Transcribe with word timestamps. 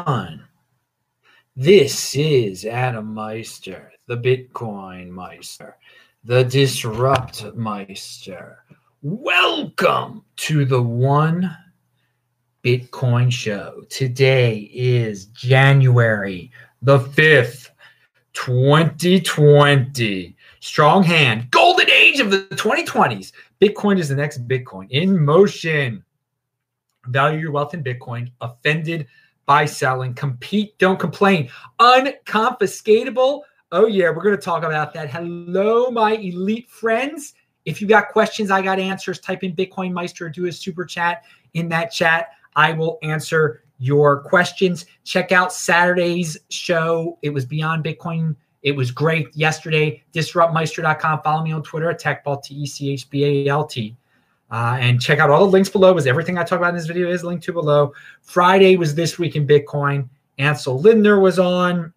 everyone. 0.00 0.44
This 1.56 2.14
is 2.14 2.64
Adam 2.64 3.12
Meister, 3.12 3.92
the 4.06 4.16
Bitcoin 4.16 5.10
Meister, 5.10 5.76
the 6.24 6.44
Disrupt 6.44 7.54
Meister. 7.54 8.64
Welcome 9.02 10.24
to 10.36 10.64
the 10.64 10.80
One 10.80 11.54
Bitcoin 12.64 13.30
Show. 13.30 13.82
Today 13.90 14.70
is 14.72 15.26
January 15.26 16.50
the 16.80 17.00
5th, 17.00 17.68
2020. 18.32 20.34
Strong 20.60 21.02
hand, 21.02 21.50
golden 21.50 21.90
age 21.90 22.20
of 22.20 22.30
the 22.30 22.46
2020s. 22.52 23.32
Bitcoin 23.60 23.98
is 23.98 24.08
the 24.08 24.16
next 24.16 24.48
Bitcoin 24.48 24.88
in 24.90 25.22
motion. 25.22 26.02
Value 27.06 27.40
your 27.40 27.52
wealth 27.52 27.74
in 27.74 27.84
Bitcoin. 27.84 28.30
Offended 28.40 29.06
by 29.50 29.64
selling. 29.64 30.14
Compete, 30.14 30.78
don't 30.78 31.00
complain. 31.00 31.50
Unconfiscatable. 31.80 33.40
Oh, 33.72 33.88
yeah, 33.88 34.08
we're 34.10 34.22
going 34.22 34.36
to 34.36 34.40
talk 34.40 34.62
about 34.62 34.94
that. 34.94 35.10
Hello, 35.10 35.90
my 35.90 36.12
elite 36.12 36.70
friends. 36.70 37.34
If 37.64 37.82
you 37.82 37.88
got 37.88 38.10
questions, 38.10 38.52
I 38.52 38.62
got 38.62 38.78
answers. 38.78 39.18
Type 39.18 39.42
in 39.42 39.56
Bitcoin 39.56 39.90
Meister 39.90 40.26
or 40.26 40.28
do 40.28 40.46
a 40.46 40.52
super 40.52 40.84
chat 40.84 41.24
in 41.54 41.68
that 41.70 41.86
chat. 41.86 42.28
I 42.54 42.70
will 42.70 43.00
answer 43.02 43.64
your 43.78 44.20
questions. 44.22 44.86
Check 45.02 45.32
out 45.32 45.52
Saturday's 45.52 46.38
show. 46.50 47.18
It 47.22 47.30
was 47.30 47.44
Beyond 47.44 47.82
Bitcoin. 47.82 48.36
It 48.62 48.76
was 48.76 48.92
great 48.92 49.34
yesterday. 49.34 50.04
Disruptmeister.com. 50.12 51.22
Follow 51.24 51.42
me 51.42 51.50
on 51.50 51.64
Twitter 51.64 51.90
at 51.90 52.00
TechBalt, 52.00 52.44
T 52.44 52.54
E 52.54 52.66
C 52.66 52.92
H 52.92 53.10
B 53.10 53.24
A 53.24 53.50
L 53.50 53.66
T. 53.66 53.96
Uh, 54.50 54.76
and 54.80 55.00
check 55.00 55.20
out 55.20 55.30
all 55.30 55.44
the 55.44 55.50
links 55.50 55.68
below 55.68 55.92
because 55.92 56.06
everything 56.06 56.36
I 56.36 56.42
talk 56.42 56.58
about 56.58 56.70
in 56.70 56.74
this 56.74 56.86
video 56.86 57.08
is 57.08 57.22
linked 57.22 57.44
to 57.44 57.52
below. 57.52 57.92
Friday 58.22 58.76
was 58.76 58.94
This 58.94 59.18
Week 59.18 59.36
in 59.36 59.46
Bitcoin. 59.46 60.08
Ansel 60.38 60.80
Lindner 60.80 61.20
was 61.20 61.38
on. 61.38 61.92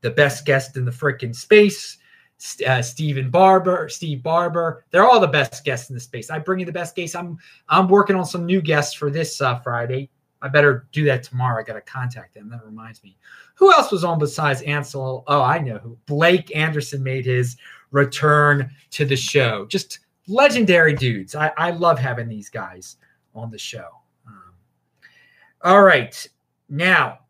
The 0.00 0.10
best 0.10 0.44
guest 0.44 0.76
in 0.76 0.84
the 0.84 0.90
freaking 0.90 1.34
space. 1.34 1.98
Uh, 2.66 2.82
Stephen 2.82 3.30
Barber, 3.30 3.88
Steve 3.88 4.22
Barber. 4.22 4.84
They're 4.90 5.06
all 5.06 5.20
the 5.20 5.26
best 5.26 5.64
guests 5.64 5.88
in 5.88 5.94
the 5.94 6.00
space. 6.00 6.28
I 6.30 6.38
bring 6.38 6.60
you 6.60 6.66
the 6.66 6.72
best 6.72 6.94
guests. 6.94 7.14
I'm 7.14 7.38
I'm 7.68 7.88
working 7.88 8.14
on 8.14 8.26
some 8.26 8.44
new 8.44 8.60
guests 8.60 8.94
for 8.94 9.10
this 9.10 9.40
uh, 9.40 9.56
Friday. 9.60 10.10
I 10.42 10.48
better 10.48 10.86
do 10.92 11.04
that 11.06 11.22
tomorrow. 11.22 11.60
I 11.60 11.64
got 11.64 11.74
to 11.74 11.80
contact 11.80 12.34
them. 12.34 12.50
That 12.50 12.64
reminds 12.64 13.02
me. 13.02 13.16
Who 13.54 13.72
else 13.72 13.90
was 13.90 14.04
on 14.04 14.18
besides 14.18 14.60
Ansel? 14.62 15.24
Oh, 15.26 15.40
I 15.40 15.58
know 15.58 15.78
who. 15.78 15.96
Blake 16.06 16.54
Anderson 16.54 17.02
made 17.02 17.24
his 17.24 17.56
return 17.90 18.70
to 18.90 19.06
the 19.06 19.16
show. 19.16 19.64
Just 19.66 20.00
legendary 20.28 20.94
dudes. 20.94 21.34
I, 21.34 21.52
I 21.56 21.70
love 21.70 21.98
having 21.98 22.28
these 22.28 22.48
guys 22.48 22.96
on 23.34 23.50
the 23.50 23.58
show. 23.58 23.88
Um, 24.26 24.52
all 25.62 25.82
right. 25.82 26.26
Now, 26.68 27.20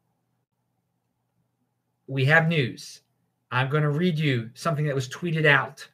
we 2.07 2.25
have 2.25 2.49
news. 2.49 3.03
I'm 3.51 3.69
going 3.69 3.83
to 3.83 3.91
read 3.91 4.19
you 4.19 4.51
something 4.55 4.87
that 4.87 4.95
was 4.95 5.09
tweeted 5.09 5.47
out 5.47 5.87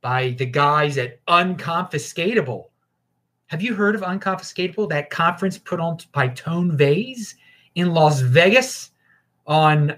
by 0.00 0.30
the 0.38 0.46
guys 0.46 0.98
at 0.98 1.24
Unconfiscatable. 1.26 2.66
Have 3.46 3.62
you 3.62 3.74
heard 3.74 3.94
of 3.94 4.02
Unconfiscatable? 4.02 4.88
That 4.88 5.10
conference 5.10 5.58
put 5.58 5.80
on 5.80 5.98
by 6.12 6.28
Tone 6.28 6.76
Vays 6.76 7.34
in 7.74 7.92
Las 7.94 8.20
Vegas 8.20 8.90
on 9.46 9.94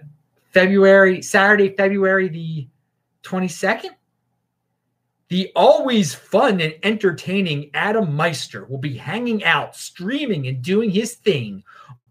February, 0.52 1.22
Saturday, 1.22 1.74
February 1.77 2.28
the 2.28 2.68
22nd? 3.22 3.91
The 5.31 5.53
always 5.55 6.12
fun 6.12 6.61
and 6.61 6.75
entertaining 6.83 7.70
Adam 7.73 8.17
Meister 8.17 8.64
will 8.64 8.78
be 8.78 8.97
hanging 8.97 9.45
out, 9.45 9.77
streaming, 9.77 10.48
and 10.48 10.61
doing 10.61 10.91
his 10.91 11.14
thing 11.14 11.63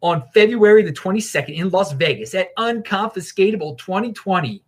on 0.02 0.24
February 0.34 0.84
the 0.84 0.94
22nd 0.94 1.54
in 1.54 1.70
Las 1.70 1.92
Vegas 1.92 2.34
at 2.34 2.56
Unconfiscatable 2.56 3.78
2020. 3.78 4.64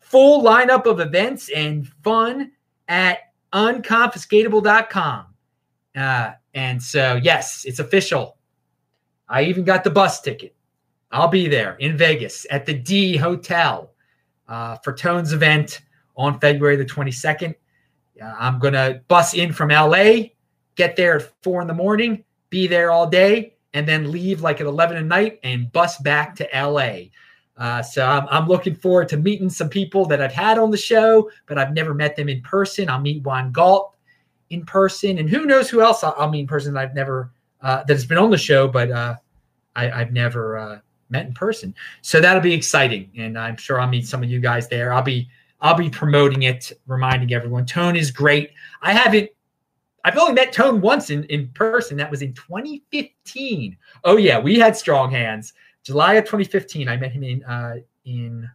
Full 0.00 0.42
lineup 0.42 0.86
of 0.86 1.00
events 1.00 1.50
and 1.50 1.86
fun 2.02 2.50
at 2.88 3.18
unconfiscatable.com. 3.52 5.26
Uh, 5.94 6.32
and 6.54 6.82
so, 6.82 7.20
yes, 7.22 7.66
it's 7.66 7.78
official. 7.78 8.38
I 9.28 9.42
even 9.42 9.64
got 9.64 9.84
the 9.84 9.90
bus 9.90 10.22
ticket. 10.22 10.54
I'll 11.12 11.28
be 11.28 11.46
there 11.46 11.74
in 11.74 11.98
Vegas 11.98 12.46
at 12.50 12.64
the 12.64 12.72
D 12.72 13.18
Hotel 13.18 13.92
uh, 14.48 14.76
for 14.76 14.94
Tone's 14.94 15.34
event 15.34 15.82
on 16.16 16.40
February 16.40 16.76
the 16.76 16.84
22nd. 16.86 17.54
I'm 18.22 18.58
going 18.58 18.74
to 18.74 19.02
bus 19.08 19.34
in 19.34 19.52
from 19.52 19.70
LA, 19.70 20.28
get 20.74 20.96
there 20.96 21.16
at 21.16 21.32
four 21.42 21.60
in 21.60 21.66
the 21.66 21.74
morning, 21.74 22.24
be 22.50 22.66
there 22.66 22.90
all 22.90 23.06
day, 23.06 23.54
and 23.74 23.86
then 23.86 24.10
leave 24.10 24.40
like 24.40 24.60
at 24.60 24.66
11 24.66 24.96
at 24.96 25.04
night 25.04 25.38
and 25.42 25.70
bus 25.72 25.98
back 25.98 26.34
to 26.36 26.48
LA. 26.54 27.10
Uh, 27.58 27.82
so 27.82 28.06
I'm, 28.06 28.26
I'm, 28.28 28.48
looking 28.48 28.74
forward 28.74 29.08
to 29.08 29.16
meeting 29.16 29.48
some 29.48 29.70
people 29.70 30.04
that 30.06 30.20
I've 30.20 30.32
had 30.32 30.58
on 30.58 30.70
the 30.70 30.76
show, 30.76 31.30
but 31.46 31.56
I've 31.56 31.72
never 31.72 31.94
met 31.94 32.14
them 32.14 32.28
in 32.28 32.42
person. 32.42 32.90
I'll 32.90 33.00
meet 33.00 33.22
Juan 33.22 33.50
Galt 33.50 33.94
in 34.50 34.64
person, 34.66 35.18
and 35.18 35.28
who 35.28 35.46
knows 35.46 35.70
who 35.70 35.80
else 35.80 36.04
I'll, 36.04 36.14
I'll 36.18 36.30
meet 36.30 36.40
in 36.40 36.46
person 36.46 36.74
that 36.74 36.80
I've 36.80 36.94
never 36.94 37.30
uh, 37.62 37.82
that 37.84 37.94
has 37.94 38.04
been 38.04 38.18
on 38.18 38.30
the 38.30 38.38
show, 38.38 38.68
but 38.68 38.90
uh, 38.90 39.16
I, 39.74 39.88
have 39.88 40.12
never 40.12 40.58
uh, 40.58 40.78
met 41.08 41.26
in 41.26 41.32
person. 41.32 41.74
So 42.02 42.20
that'll 42.20 42.42
be 42.42 42.52
exciting, 42.52 43.10
and 43.16 43.38
I'm 43.38 43.56
sure 43.56 43.80
I'll 43.80 43.88
meet 43.88 44.06
some 44.06 44.22
of 44.22 44.30
you 44.30 44.38
guys 44.38 44.68
there. 44.68 44.92
I'll 44.92 45.02
be 45.02 45.28
I'll 45.60 45.74
be 45.76 45.90
promoting 45.90 46.42
it, 46.42 46.72
reminding 46.86 47.32
everyone. 47.32 47.66
Tone 47.66 47.96
is 47.96 48.10
great. 48.10 48.50
I 48.82 48.92
haven't, 48.92 49.30
I've 50.04 50.18
only 50.18 50.34
met 50.34 50.52
Tone 50.52 50.80
once 50.80 51.10
in, 51.10 51.24
in 51.24 51.48
person. 51.48 51.96
That 51.96 52.10
was 52.10 52.22
in 52.22 52.34
2015. 52.34 53.76
Oh, 54.04 54.16
yeah, 54.16 54.38
we 54.38 54.58
had 54.58 54.76
strong 54.76 55.10
hands. 55.10 55.54
July 55.82 56.14
of 56.14 56.24
2015, 56.24 56.88
I 56.88 56.96
met 56.96 57.12
him 57.12 57.22
in 57.22 57.44
uh, 57.44 57.76
in 58.04 58.50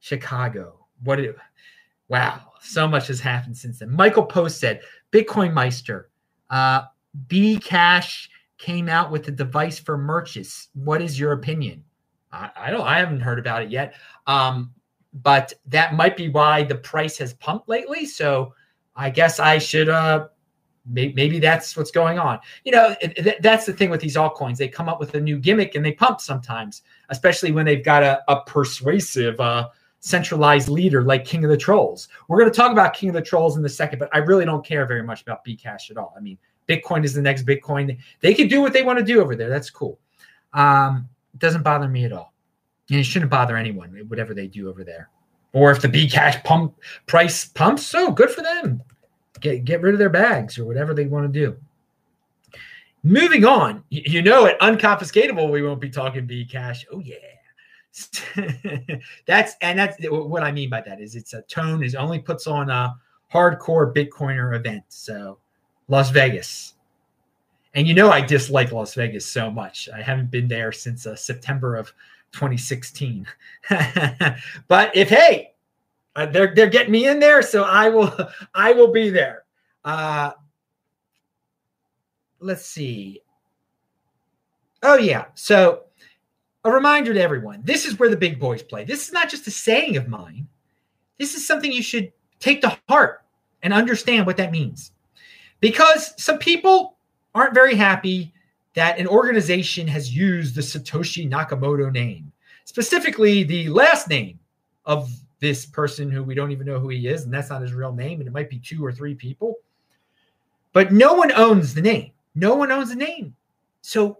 Chicago. 0.00 0.86
What 1.04 1.20
it, 1.20 1.36
wow, 2.08 2.52
so 2.60 2.88
much 2.88 3.06
has 3.08 3.20
happened 3.20 3.56
since 3.56 3.78
then. 3.78 3.90
Michael 3.90 4.24
Post 4.24 4.58
said, 4.58 4.80
Bitcoin 5.12 5.52
Meister, 5.52 6.10
uh, 6.50 6.82
Bcash 7.28 8.28
came 8.58 8.88
out 8.88 9.10
with 9.10 9.28
a 9.28 9.30
device 9.30 9.78
for 9.78 9.96
merchants. 9.96 10.68
What 10.74 11.00
is 11.00 11.18
your 11.18 11.32
opinion? 11.32 11.84
I, 12.32 12.50
I 12.56 12.70
don't, 12.70 12.82
I 12.82 12.98
haven't 12.98 13.20
heard 13.20 13.38
about 13.38 13.62
it 13.62 13.70
yet. 13.70 13.94
Um, 14.26 14.72
but 15.22 15.52
that 15.66 15.94
might 15.94 16.16
be 16.16 16.28
why 16.28 16.62
the 16.62 16.74
price 16.74 17.18
has 17.18 17.34
pumped 17.34 17.68
lately. 17.68 18.06
So 18.06 18.54
I 18.96 19.10
guess 19.10 19.40
I 19.40 19.58
should 19.58 19.88
uh 19.88 20.28
maybe 20.90 21.38
that's 21.38 21.76
what's 21.76 21.90
going 21.90 22.18
on. 22.18 22.38
You 22.64 22.72
know, 22.72 22.96
that's 23.40 23.66
the 23.66 23.74
thing 23.74 23.90
with 23.90 24.00
these 24.00 24.16
altcoins. 24.16 24.56
They 24.56 24.68
come 24.68 24.88
up 24.88 24.98
with 24.98 25.14
a 25.14 25.20
new 25.20 25.38
gimmick 25.38 25.74
and 25.74 25.84
they 25.84 25.92
pump 25.92 26.20
sometimes, 26.20 26.82
especially 27.10 27.52
when 27.52 27.66
they've 27.66 27.84
got 27.84 28.02
a, 28.02 28.22
a 28.28 28.42
persuasive 28.42 29.38
uh 29.40 29.68
centralized 30.00 30.68
leader 30.68 31.02
like 31.02 31.24
King 31.24 31.44
of 31.44 31.50
the 31.50 31.56
Trolls. 31.56 32.08
We're 32.28 32.38
going 32.38 32.50
to 32.50 32.56
talk 32.56 32.70
about 32.70 32.94
King 32.94 33.10
of 33.10 33.14
the 33.16 33.22
Trolls 33.22 33.56
in 33.56 33.64
a 33.64 33.68
second, 33.68 33.98
but 33.98 34.08
I 34.12 34.18
really 34.18 34.44
don't 34.44 34.64
care 34.64 34.86
very 34.86 35.02
much 35.02 35.22
about 35.22 35.44
Bcash 35.44 35.90
at 35.90 35.96
all. 35.96 36.14
I 36.16 36.20
mean, 36.20 36.38
Bitcoin 36.68 37.04
is 37.04 37.14
the 37.14 37.22
next 37.22 37.44
Bitcoin. 37.44 37.98
They 38.20 38.32
can 38.32 38.46
do 38.46 38.60
what 38.60 38.72
they 38.72 38.82
want 38.82 38.98
to 39.00 39.04
do 39.04 39.20
over 39.20 39.34
there. 39.34 39.48
That's 39.48 39.70
cool. 39.70 39.98
Um, 40.52 41.08
it 41.34 41.40
doesn't 41.40 41.62
bother 41.62 41.88
me 41.88 42.04
at 42.04 42.12
all. 42.12 42.32
And 42.90 43.00
it 43.00 43.04
shouldn't 43.04 43.30
bother 43.30 43.56
anyone, 43.56 43.90
whatever 44.08 44.34
they 44.34 44.46
do 44.46 44.68
over 44.68 44.84
there. 44.84 45.10
Or 45.52 45.70
if 45.70 45.80
the 45.80 45.88
Bcash 45.88 46.44
pump 46.44 46.74
price 47.06 47.44
pumps, 47.44 47.86
so 47.86 48.10
good 48.10 48.30
for 48.30 48.42
them. 48.42 48.82
Get 49.40 49.64
get 49.64 49.82
rid 49.82 49.94
of 49.94 49.98
their 49.98 50.10
bags 50.10 50.58
or 50.58 50.64
whatever 50.64 50.94
they 50.94 51.06
want 51.06 51.32
to 51.32 51.40
do. 51.40 51.56
Moving 53.04 53.44
on, 53.44 53.84
you 53.90 54.22
know, 54.22 54.46
at 54.46 54.58
unconfiscatable, 54.60 55.50
we 55.50 55.62
won't 55.62 55.80
be 55.80 55.88
talking 55.88 56.26
B 56.26 56.44
cash. 56.44 56.84
Oh 56.92 57.00
yeah, 57.00 57.16
that's 59.26 59.56
and 59.60 59.78
that's 59.78 59.96
what 60.08 60.42
I 60.42 60.52
mean 60.52 60.68
by 60.68 60.80
that 60.82 61.00
is 61.00 61.14
it's 61.14 61.32
a 61.32 61.42
tone 61.42 61.82
is 61.82 61.94
only 61.94 62.18
puts 62.18 62.46
on 62.46 62.70
a 62.70 62.94
hardcore 63.32 63.94
Bitcoiner 63.94 64.56
event. 64.56 64.84
So 64.88 65.38
Las 65.88 66.10
Vegas, 66.10 66.74
and 67.74 67.86
you 67.86 67.94
know 67.94 68.10
I 68.10 68.20
dislike 68.20 68.72
Las 68.72 68.94
Vegas 68.94 69.24
so 69.24 69.50
much. 69.50 69.88
I 69.94 70.02
haven't 70.02 70.30
been 70.30 70.48
there 70.48 70.72
since 70.72 71.06
uh, 71.06 71.16
September 71.16 71.76
of 71.76 71.92
2016. 72.32 73.26
but 74.68 74.96
if 74.96 75.08
hey, 75.08 75.52
uh, 76.16 76.26
they're 76.26 76.54
they're 76.54 76.66
getting 76.66 76.92
me 76.92 77.06
in 77.06 77.20
there, 77.20 77.42
so 77.42 77.64
I 77.64 77.88
will 77.88 78.12
I 78.54 78.72
will 78.72 78.92
be 78.92 79.10
there. 79.10 79.44
Uh, 79.84 80.32
let's 82.40 82.66
see. 82.66 83.22
Oh 84.82 84.96
yeah, 84.96 85.26
so 85.34 85.84
a 86.64 86.70
reminder 86.70 87.14
to 87.14 87.20
everyone: 87.20 87.60
this 87.64 87.86
is 87.86 87.98
where 87.98 88.10
the 88.10 88.16
big 88.16 88.40
boys 88.40 88.62
play. 88.62 88.84
This 88.84 89.06
is 89.06 89.12
not 89.12 89.28
just 89.28 89.46
a 89.46 89.50
saying 89.50 89.96
of 89.96 90.08
mine. 90.08 90.48
This 91.18 91.34
is 91.34 91.46
something 91.46 91.70
you 91.70 91.82
should 91.82 92.12
take 92.40 92.60
to 92.62 92.78
heart 92.88 93.22
and 93.62 93.72
understand 93.72 94.26
what 94.26 94.36
that 94.36 94.52
means, 94.52 94.92
because 95.60 96.14
some 96.22 96.38
people 96.38 96.96
aren't 97.34 97.54
very 97.54 97.74
happy 97.74 98.32
that 98.74 98.98
an 98.98 99.06
organization 99.06 99.86
has 99.88 100.14
used 100.14 100.54
the 100.54 100.60
Satoshi 100.60 101.28
Nakamoto 101.28 101.92
name, 101.92 102.30
specifically 102.64 103.42
the 103.42 103.68
last 103.68 104.08
name 104.08 104.38
of 104.84 105.10
this 105.40 105.66
person 105.66 106.10
who 106.10 106.22
we 106.22 106.34
don't 106.34 106.50
even 106.50 106.66
know 106.66 106.78
who 106.78 106.88
he 106.88 107.08
is, 107.08 107.24
and 107.24 107.32
that's 107.32 107.50
not 107.50 107.62
his 107.62 107.72
real 107.72 107.92
name, 107.92 108.20
and 108.20 108.28
it 108.28 108.32
might 108.32 108.50
be 108.50 108.58
two 108.58 108.84
or 108.84 108.92
three 108.92 109.14
people. 109.14 109.56
But 110.72 110.92
no 110.92 111.14
one 111.14 111.32
owns 111.32 111.74
the 111.74 111.80
name. 111.80 112.12
No 112.34 112.54
one 112.54 112.70
owns 112.70 112.90
the 112.90 112.96
name. 112.96 113.34
So 113.80 114.18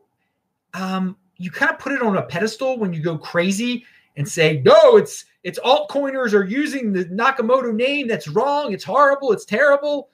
um, 0.74 1.16
you 1.36 1.50
kind 1.50 1.70
of 1.70 1.78
put 1.78 1.92
it 1.92 2.02
on 2.02 2.16
a 2.16 2.22
pedestal 2.22 2.78
when 2.78 2.92
you 2.92 3.00
go 3.00 3.18
crazy 3.18 3.84
and 4.16 4.28
say, 4.28 4.60
no, 4.64 4.96
it's 4.96 5.24
it's 5.44 5.58
altcoiners 5.60 6.34
are 6.34 6.44
using 6.44 6.92
the 6.92 7.04
Nakamoto 7.06 7.72
name. 7.72 8.08
That's 8.08 8.28
wrong. 8.28 8.72
It's 8.72 8.84
horrible. 8.84 9.32
It's 9.32 9.44
terrible. 9.44 10.08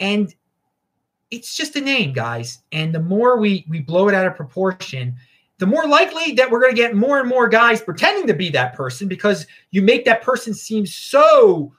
And 0.00 0.34
it's 1.30 1.56
just 1.56 1.76
a 1.76 1.80
name, 1.80 2.12
guys. 2.12 2.62
And 2.72 2.94
the 2.94 3.00
more 3.00 3.38
we 3.38 3.66
we 3.68 3.80
blow 3.80 4.08
it 4.08 4.14
out 4.14 4.26
of 4.26 4.36
proportion, 4.36 5.16
the 5.58 5.66
more 5.66 5.86
likely 5.86 6.32
that 6.32 6.50
we're 6.50 6.60
going 6.60 6.74
to 6.74 6.76
get 6.76 6.94
more 6.94 7.18
and 7.18 7.28
more 7.28 7.48
guys 7.48 7.80
pretending 7.80 8.26
to 8.26 8.34
be 8.34 8.50
that 8.50 8.74
person 8.74 9.08
because 9.08 9.46
you 9.70 9.82
make 9.82 10.04
that 10.04 10.22
person 10.22 10.54
seem 10.54 10.86
so 10.86 11.72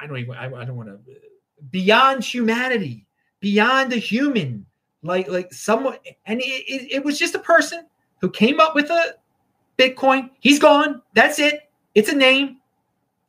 I 0.00 0.06
don't 0.06 0.18
even 0.18 0.34
I, 0.34 0.46
I 0.46 0.64
don't 0.64 0.76
want 0.76 0.88
to 0.88 0.98
beyond 1.70 2.24
humanity, 2.24 3.06
beyond 3.40 3.92
a 3.92 3.96
human, 3.96 4.66
like 5.02 5.28
like 5.28 5.52
someone 5.52 5.98
and 6.26 6.40
it, 6.40 6.44
it, 6.44 6.92
it 6.92 7.04
was 7.04 7.18
just 7.18 7.34
a 7.34 7.40
person 7.40 7.86
who 8.20 8.30
came 8.30 8.60
up 8.60 8.74
with 8.74 8.90
a 8.90 9.14
Bitcoin. 9.78 10.30
He's 10.40 10.58
gone. 10.58 11.02
That's 11.14 11.38
it. 11.38 11.70
It's 11.94 12.08
a 12.08 12.14
name 12.14 12.55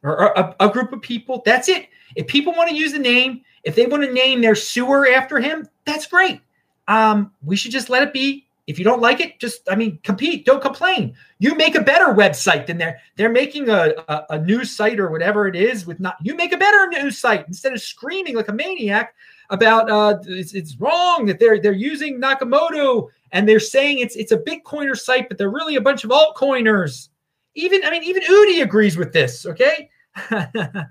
or 0.08 0.28
a, 0.28 0.56
a 0.60 0.70
group 0.70 0.94
of 0.94 1.02
people. 1.02 1.42
That's 1.46 1.70
it. 1.70 1.88
If 2.16 2.28
people 2.28 2.54
want 2.54 2.70
to 2.70 2.76
use 2.76 2.94
the 2.94 3.00
name, 3.00 3.42
if 3.64 3.76
they 3.76 3.86
want 3.86 4.04
to 4.04 4.12
name 4.12 4.42
their 4.42 4.56
sewer 4.56 5.08
after 5.08 5.40
him, 5.40 5.68
that's 5.86 6.08
great. 6.08 6.42
Um, 6.88 7.32
we 7.44 7.56
should 7.56 7.72
just 7.72 7.90
let 7.90 8.04
it 8.04 8.14
be. 8.14 8.46
If 8.68 8.78
you 8.78 8.84
don't 8.84 9.02
like 9.02 9.22
it, 9.22 9.40
just 9.40 9.62
I 9.70 9.76
mean, 9.76 9.98
compete. 10.04 10.46
Don't 10.46 10.62
complain. 10.62 11.16
You 11.40 11.56
make 11.56 11.76
a 11.76 11.82
better 11.82 12.08
website 12.08 12.66
than 12.66 12.78
they're 12.78 13.00
they're 13.16 13.30
making 13.30 13.70
a, 13.70 13.94
a, 14.10 14.26
a 14.32 14.40
news 14.40 14.76
site 14.76 15.00
or 15.00 15.10
whatever 15.10 15.48
it 15.48 15.56
is 15.56 15.88
with 15.88 16.02
not. 16.02 16.18
You 16.22 16.36
make 16.36 16.52
a 16.52 16.58
better 16.58 16.88
news 16.88 17.18
site 17.18 17.48
instead 17.48 17.72
of 17.72 17.82
screaming 17.82 18.36
like 18.36 18.50
a 18.50 18.54
maniac 18.54 19.16
about 19.50 19.90
uh, 19.90 20.18
it's, 20.28 20.54
it's 20.54 20.76
wrong 20.80 21.26
that 21.28 21.40
they're 21.40 21.62
they're 21.62 21.72
using 21.72 22.20
Nakamoto 22.20 23.08
and 23.32 23.48
they're 23.48 23.62
saying 23.62 24.00
it's 24.00 24.18
it's 24.18 24.34
a 24.34 24.38
Bitcoiner 24.38 24.98
site, 24.98 25.30
but 25.30 25.38
they're 25.38 25.50
really 25.50 25.76
a 25.76 25.82
bunch 25.82 26.04
of 26.04 26.10
altcoiners. 26.10 27.08
Even 27.56 27.84
I 27.86 27.92
mean, 27.92 28.04
even 28.04 28.24
Udi 28.24 28.62
agrees 28.62 28.98
with 28.98 29.14
this. 29.14 29.46
Okay, 29.46 29.90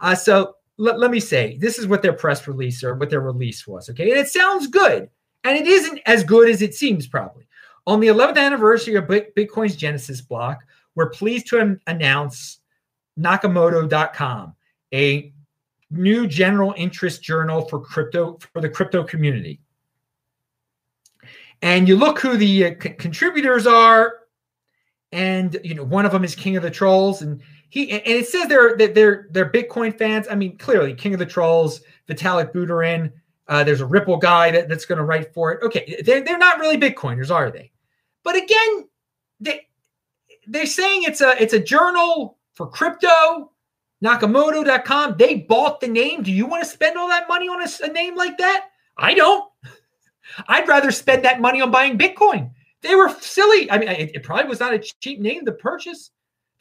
uh, 0.00 0.14
so 0.14 0.56
let, 0.76 0.98
let 0.98 1.10
me 1.10 1.20
say 1.20 1.56
this 1.58 1.78
is 1.78 1.86
what 1.86 2.02
their 2.02 2.12
press 2.12 2.46
release 2.48 2.82
or 2.82 2.94
what 2.94 3.10
their 3.10 3.20
release 3.20 3.66
was. 3.66 3.88
Okay, 3.90 4.10
and 4.10 4.18
it 4.18 4.28
sounds 4.28 4.66
good, 4.66 5.08
and 5.44 5.56
it 5.56 5.66
isn't 5.66 6.00
as 6.06 6.24
good 6.24 6.48
as 6.48 6.62
it 6.62 6.74
seems. 6.74 7.06
Probably 7.06 7.46
on 7.86 8.00
the 8.00 8.08
11th 8.08 8.38
anniversary 8.38 8.94
of 8.96 9.04
Bitcoin's 9.04 9.76
Genesis 9.76 10.20
block, 10.20 10.60
we're 10.94 11.10
pleased 11.10 11.46
to 11.48 11.78
announce 11.86 12.60
Nakamoto.com, 13.18 14.54
a 14.92 15.32
new 15.90 16.26
general 16.26 16.74
interest 16.76 17.22
journal 17.22 17.62
for 17.62 17.80
crypto 17.80 18.38
for 18.52 18.60
the 18.60 18.68
crypto 18.68 19.04
community 19.04 19.60
and 21.62 21.88
you 21.88 21.96
look 21.96 22.20
who 22.20 22.36
the 22.36 22.66
uh, 22.66 22.70
c- 22.80 22.90
contributors 22.90 23.66
are 23.66 24.20
and 25.12 25.58
you 25.64 25.74
know 25.74 25.84
one 25.84 26.04
of 26.04 26.12
them 26.12 26.24
is 26.24 26.34
king 26.34 26.56
of 26.56 26.62
the 26.62 26.70
trolls 26.70 27.22
and 27.22 27.40
he 27.74 27.90
and 27.90 28.02
it 28.06 28.28
says 28.28 28.46
they're 28.46 28.76
they're 28.76 29.26
they're 29.32 29.50
bitcoin 29.50 29.98
fans. 29.98 30.28
I 30.30 30.36
mean 30.36 30.56
clearly 30.58 30.94
king 30.94 31.12
of 31.12 31.18
the 31.18 31.26
trolls 31.26 31.80
vitalik 32.08 32.52
buterin 32.52 33.12
uh, 33.48 33.64
there's 33.64 33.80
a 33.80 33.86
ripple 33.86 34.16
guy 34.16 34.52
that, 34.52 34.68
that's 34.68 34.86
going 34.86 34.98
to 34.98 35.04
write 35.04 35.34
for 35.34 35.50
it. 35.50 35.62
Okay 35.64 36.00
they're, 36.04 36.22
they're 36.22 36.38
not 36.38 36.60
really 36.60 36.78
bitcoiners 36.78 37.34
are 37.34 37.50
they? 37.50 37.72
But 38.22 38.36
again 38.36 38.88
they 39.40 39.66
they're 40.46 40.66
saying 40.66 41.02
it's 41.02 41.20
a 41.20 41.42
it's 41.42 41.52
a 41.52 41.58
journal 41.58 42.38
for 42.52 42.68
crypto 42.68 43.50
nakamoto.com 44.04 45.16
they 45.18 45.34
bought 45.34 45.80
the 45.80 45.88
name. 45.88 46.22
Do 46.22 46.30
you 46.30 46.46
want 46.46 46.62
to 46.62 46.70
spend 46.70 46.96
all 46.96 47.08
that 47.08 47.26
money 47.26 47.48
on 47.48 47.60
a, 47.60 47.68
a 47.82 47.92
name 47.92 48.14
like 48.14 48.38
that? 48.38 48.68
I 48.96 49.14
don't. 49.14 49.50
I'd 50.48 50.68
rather 50.68 50.92
spend 50.92 51.24
that 51.24 51.40
money 51.40 51.60
on 51.60 51.72
buying 51.72 51.98
Bitcoin. 51.98 52.52
They 52.82 52.94
were 52.94 53.08
silly. 53.20 53.68
I 53.68 53.78
mean, 53.78 53.88
it, 53.88 54.14
it, 54.14 54.22
probably 54.22 54.46
was 54.46 54.60
not 54.60 54.74
a 54.74 54.78
cheap 54.78 55.18
name 55.18 55.44
to 55.46 55.52
purchase. 55.52 56.10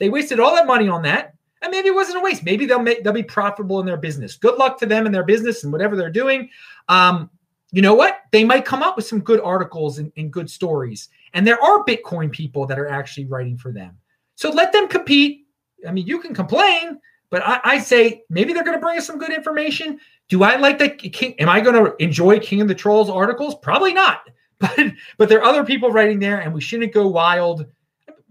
They 0.03 0.09
wasted 0.09 0.41
all 0.41 0.53
that 0.53 0.67
money 0.67 0.89
on 0.89 1.01
that, 1.03 1.33
and 1.61 1.71
maybe 1.71 1.88
it 1.88 1.95
wasn't 1.95 2.17
a 2.17 2.19
waste. 2.19 2.44
Maybe 2.44 2.65
they'll 2.65 2.81
make 2.81 3.05
they'll 3.05 3.13
be 3.13 3.23
profitable 3.23 3.79
in 3.79 3.85
their 3.85 3.95
business. 3.95 4.35
Good 4.35 4.57
luck 4.57 4.77
to 4.79 4.85
them 4.85 5.05
in 5.05 5.13
their 5.13 5.23
business 5.23 5.63
and 5.63 5.71
whatever 5.71 5.95
they're 5.95 6.09
doing. 6.09 6.50
Um, 6.89 7.29
you 7.71 7.81
know 7.81 7.94
what? 7.94 8.17
They 8.33 8.44
might 8.44 8.65
come 8.65 8.83
up 8.83 8.97
with 8.97 9.07
some 9.07 9.21
good 9.21 9.39
articles 9.39 10.00
and, 10.00 10.11
and 10.17 10.29
good 10.29 10.50
stories. 10.50 11.07
And 11.33 11.47
there 11.47 11.57
are 11.63 11.85
Bitcoin 11.85 12.33
people 12.33 12.65
that 12.65 12.77
are 12.77 12.89
actually 12.89 13.27
writing 13.27 13.57
for 13.57 13.71
them. 13.71 13.97
So 14.35 14.50
let 14.50 14.73
them 14.73 14.89
compete. 14.89 15.47
I 15.88 15.94
mean, 15.94 16.06
you 16.06 16.19
can 16.19 16.35
complain, 16.35 16.99
but 17.29 17.41
I, 17.47 17.61
I 17.63 17.79
say 17.79 18.23
maybe 18.29 18.51
they're 18.51 18.65
going 18.65 18.77
to 18.77 18.85
bring 18.85 18.97
us 18.97 19.07
some 19.07 19.17
good 19.17 19.31
information. 19.31 20.01
Do 20.27 20.44
I 20.44 20.57
like 20.57 20.79
that? 20.79 20.97
King, 20.97 21.39
am 21.39 21.47
I 21.47 21.61
going 21.61 21.81
to 21.81 21.95
enjoy 22.03 22.41
King 22.41 22.59
of 22.59 22.67
the 22.67 22.75
Trolls 22.75 23.09
articles? 23.09 23.56
Probably 23.61 23.94
not. 23.94 24.19
But 24.59 24.79
but 25.17 25.29
there 25.29 25.39
are 25.39 25.45
other 25.45 25.63
people 25.63 25.91
writing 25.91 26.19
there, 26.19 26.39
and 26.39 26.53
we 26.53 26.59
shouldn't 26.59 26.94
go 26.94 27.07
wild. 27.07 27.67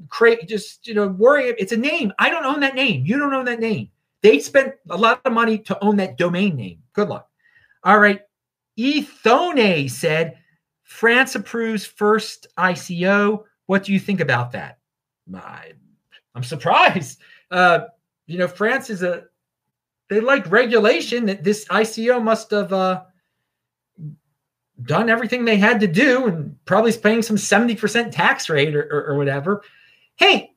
Create 0.09 0.49
just 0.49 0.87
you 0.87 0.95
know 0.95 1.09
worry. 1.09 1.55
It's 1.59 1.73
a 1.73 1.77
name. 1.77 2.13
I 2.19 2.31
don't 2.31 2.45
own 2.45 2.61
that 2.61 2.75
name. 2.75 3.05
You 3.05 3.19
don't 3.19 3.35
own 3.35 3.45
that 3.47 3.61
name. 3.61 3.89
They 4.23 4.39
spent 4.39 4.75
a 4.91 4.97
lot 4.97 5.21
of 5.25 5.33
money 5.33 5.59
to 5.59 5.85
own 5.85 5.97
that 5.97 6.17
domain 6.17 6.57
name. 6.57 6.79
Good 6.93 7.09
luck. 7.09 7.29
All 7.85 7.99
right. 7.99 8.21
Ethone 8.79 9.91
said 9.91 10.39
France 10.85 11.35
approves 11.35 11.85
first 11.85 12.47
ICO. 12.57 13.45
What 13.67 13.85
do 13.85 13.93
you 13.93 13.99
think 13.99 14.21
about 14.21 14.53
that? 14.53 14.79
I, 15.35 15.73
I'm 16.35 16.43
surprised. 16.43 17.21
Uh, 17.51 17.81
you 18.27 18.39
know, 18.39 18.49
France 18.49 18.91
is 18.91 19.03
a 19.03 19.25
they 20.09 20.21
like 20.21 20.51
regulation 20.51 21.27
that 21.27 21.43
this 21.43 21.65
ICO 21.67 22.23
must 22.23 22.51
have 22.51 22.73
uh, 22.73 23.03
done 24.83 25.09
everything 25.09 25.45
they 25.45 25.57
had 25.57 25.81
to 25.81 25.87
do 25.87 26.27
and 26.27 26.57
probably 26.65 26.93
paying 26.93 27.23
some 27.23 27.37
70% 27.37 28.11
tax 28.11 28.49
rate 28.49 28.75
or, 28.75 28.83
or, 28.83 29.07
or 29.07 29.17
whatever. 29.17 29.63
Hey, 30.23 30.55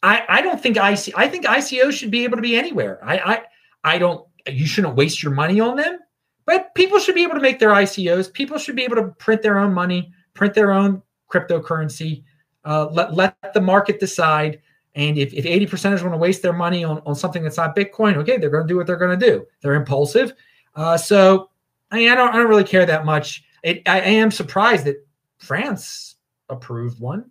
I, 0.00 0.22
I 0.28 0.42
don't 0.42 0.62
think 0.62 0.76
IC 0.76 1.12
I 1.18 1.26
think 1.26 1.44
ICO 1.44 1.90
should 1.90 2.12
be 2.12 2.22
able 2.22 2.36
to 2.36 2.42
be 2.42 2.54
anywhere. 2.54 3.00
I, 3.02 3.18
I 3.18 3.42
I 3.82 3.98
don't 3.98 4.24
you 4.46 4.64
shouldn't 4.64 4.94
waste 4.94 5.24
your 5.24 5.32
money 5.32 5.58
on 5.58 5.74
them, 5.74 5.98
but 6.46 6.72
people 6.76 7.00
should 7.00 7.16
be 7.16 7.24
able 7.24 7.34
to 7.34 7.40
make 7.40 7.58
their 7.58 7.70
ICOs. 7.70 8.32
People 8.32 8.58
should 8.58 8.76
be 8.76 8.84
able 8.84 8.94
to 8.94 9.08
print 9.18 9.42
their 9.42 9.58
own 9.58 9.74
money, 9.74 10.12
print 10.34 10.54
their 10.54 10.70
own 10.70 11.02
cryptocurrency. 11.28 12.22
Uh, 12.64 12.86
let 12.92 13.12
let 13.14 13.34
the 13.54 13.60
market 13.60 13.98
decide. 13.98 14.60
And 14.94 15.18
if, 15.18 15.34
if 15.34 15.44
80 15.44 15.66
percenters 15.66 16.02
want 16.02 16.14
to 16.14 16.18
waste 16.18 16.42
their 16.42 16.52
money 16.52 16.84
on, 16.84 17.02
on 17.04 17.16
something 17.16 17.42
that's 17.42 17.56
not 17.56 17.74
Bitcoin, 17.74 18.16
okay, 18.18 18.36
they're 18.36 18.50
going 18.50 18.66
to 18.66 18.72
do 18.72 18.76
what 18.76 18.86
they're 18.86 18.96
going 18.96 19.18
to 19.18 19.26
do. 19.26 19.46
They're 19.62 19.74
impulsive. 19.74 20.32
Uh, 20.76 20.96
so 20.96 21.50
I, 21.90 21.96
mean, 21.96 22.08
I 22.08 22.14
don't 22.14 22.30
I 22.30 22.36
don't 22.36 22.48
really 22.48 22.62
care 22.62 22.86
that 22.86 23.04
much. 23.04 23.42
It, 23.64 23.82
I, 23.86 24.00
I, 24.00 24.04
am 24.04 24.30
surprised 24.30 24.84
that 24.84 25.04
France 25.38 26.14
approved 26.48 27.00
one 27.00 27.30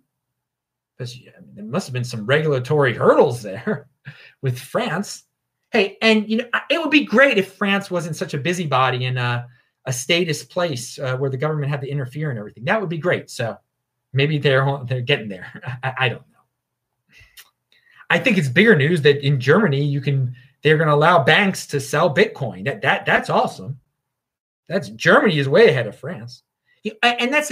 because 0.98 1.16
I 1.36 1.40
mean, 1.40 1.54
there 1.54 1.64
must 1.64 1.86
have 1.86 1.94
been 1.94 2.04
some 2.04 2.26
regulatory 2.26 2.92
hurdles 2.92 3.42
there 3.42 3.88
with 4.42 4.58
France. 4.58 5.24
Hey, 5.70 5.96
and 6.02 6.28
you 6.28 6.38
know 6.38 6.48
it 6.70 6.80
would 6.80 6.90
be 6.90 7.04
great 7.04 7.38
if 7.38 7.54
France 7.54 7.90
wasn't 7.90 8.16
such 8.16 8.34
a 8.34 8.38
busybody 8.38 9.04
in 9.04 9.16
a, 9.16 9.46
a 9.84 9.92
status 9.92 10.42
place 10.42 10.98
uh, 10.98 11.16
where 11.16 11.30
the 11.30 11.36
government 11.36 11.70
had 11.70 11.80
to 11.82 11.88
interfere 11.88 12.30
and 12.30 12.38
everything. 12.38 12.64
That 12.64 12.80
would 12.80 12.90
be 12.90 12.98
great. 12.98 13.30
So 13.30 13.56
maybe 14.12 14.38
they're 14.38 14.80
they're 14.86 15.02
getting 15.02 15.28
there. 15.28 15.78
I, 15.82 15.94
I 15.98 16.08
don't 16.08 16.22
know. 16.32 17.14
I 18.10 18.18
think 18.18 18.38
it's 18.38 18.48
bigger 18.48 18.74
news 18.74 19.02
that 19.02 19.24
in 19.24 19.38
Germany 19.38 19.84
you 19.84 20.00
can 20.00 20.34
they're 20.62 20.78
going 20.78 20.88
to 20.88 20.94
allow 20.94 21.22
banks 21.22 21.66
to 21.68 21.80
sell 21.80 22.12
Bitcoin. 22.12 22.64
That 22.64 22.82
that 22.82 23.06
that's 23.06 23.30
awesome. 23.30 23.78
That's 24.68 24.88
Germany 24.90 25.38
is 25.38 25.48
way 25.48 25.68
ahead 25.68 25.86
of 25.86 25.96
France. 25.96 26.42
And 27.02 27.32
that's 27.32 27.50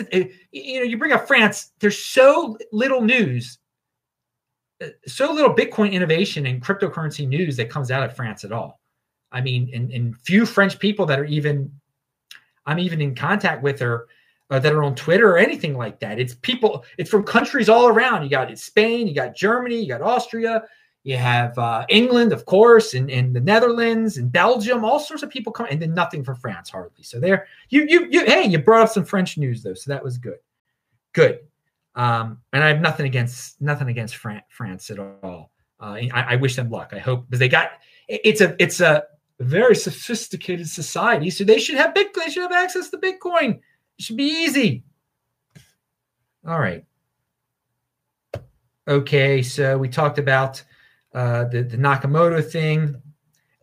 you 0.53 0.81
know 0.81 0.85
you 0.85 0.99
bring 0.99 1.13
up 1.13 1.27
France. 1.27 1.73
There's 1.81 1.99
so 1.99 2.57
little 2.73 3.01
news, 3.01 3.59
uh, 4.83 4.89
so 5.07 5.33
little 5.33 5.55
Bitcoin 5.55 5.93
innovation 5.93 6.47
and 6.47 6.63
cryptocurrency 6.63 7.27
news 7.27 7.57
that 7.57 7.71
comes 7.71 7.91
out 7.91 8.03
of 8.03 8.15
France 8.15 8.45
at 8.45 8.53
all. 8.53 8.81
I 9.33 9.41
mean, 9.41 9.71
and, 9.75 9.91
and 9.91 10.17
few 10.21 10.47
French 10.47 10.79
people 10.79 11.07
that 11.07 11.19
are 11.19 11.25
even 11.25 11.71
I'm 12.67 12.79
even 12.79 13.01
in 13.01 13.15
contact 13.15 13.63
with 13.63 13.81
are 13.83 14.09
uh, 14.51 14.59
that 14.59 14.73
are 14.73 14.83
on 14.83 14.95
Twitter 14.95 15.31
or 15.31 15.39
anything 15.39 15.77
like 15.77 16.01
that. 16.01 16.19
It's 16.19 16.35
people, 16.35 16.85
it's 16.99 17.11
from 17.11 17.25
countries 17.25 17.69
all 17.69 17.89
around. 17.89 18.23
You 18.23 18.31
got 18.31 18.57
Spain, 18.59 19.07
you 19.07 19.15
got 19.15 19.35
Germany, 19.35 19.81
you 19.81 19.89
got 19.89 20.03
Austria, 20.03 20.63
you 21.07 21.17
have 21.17 21.57
uh, 21.57 21.87
England, 21.89 22.33
of 22.33 22.47
course, 22.47 22.93
and, 22.93 23.09
and 23.13 23.33
the 23.33 23.41
Netherlands 23.41 24.17
and 24.17 24.33
Belgium, 24.33 24.85
all 24.85 24.99
sorts 24.99 25.23
of 25.23 25.31
people 25.31 25.53
come, 25.53 25.69
and 25.71 25.81
then 25.81 25.95
nothing 25.95 26.25
for 26.25 26.35
France 26.35 26.69
hardly. 26.69 27.05
So 27.05 27.21
there, 27.21 27.47
you, 27.69 27.87
you, 27.89 28.09
you, 28.11 28.27
hey, 28.27 28.45
you 28.45 28.59
brought 28.59 28.83
up 28.83 28.89
some 28.89 29.05
French 29.05 29.39
news 29.39 29.63
though, 29.63 29.75
so 29.75 29.93
that 29.93 30.03
was 30.03 30.19
good, 30.19 30.39
good. 31.13 31.39
Um, 31.95 32.41
and 32.53 32.65
I 32.65 32.67
have 32.67 32.81
nothing 32.81 33.07
against 33.07 33.63
nothing 33.63 33.87
against 33.87 34.17
Fran- 34.17 34.43
France 34.49 34.91
at 34.91 34.99
all. 34.99 35.53
Uh, 35.81 35.95
I, 36.13 36.27
I 36.31 36.37
wish 36.37 36.57
them 36.57 36.71
luck. 36.71 36.91
I 36.93 36.99
hope 36.99 37.27
because 37.27 37.39
they 37.39 37.49
got 37.49 37.71
it's 38.09 38.41
a 38.41 38.57
it's 38.59 38.81
a 38.81 39.05
very 39.39 39.77
sophisticated 39.77 40.69
society, 40.69 41.31
so 41.31 41.45
they 41.45 41.61
should 41.61 41.77
have 41.77 41.95
big 41.95 42.09
they 42.15 42.31
should 42.31 42.43
have 42.43 42.51
access 42.51 42.91
to 42.91 42.99
Bitcoin. 42.99 43.61
It 43.99 44.03
should 44.03 44.17
be 44.17 44.25
easy. 44.25 44.83
All 46.45 46.59
right. 46.59 46.85
Okay, 48.89 49.43
so 49.43 49.79
we 49.79 49.89
talked 49.89 50.19
about 50.19 50.63
uh, 51.17 51.45
the, 51.47 51.63
the 51.63 51.79
Nakamoto 51.79 52.45
thing. 52.45 52.95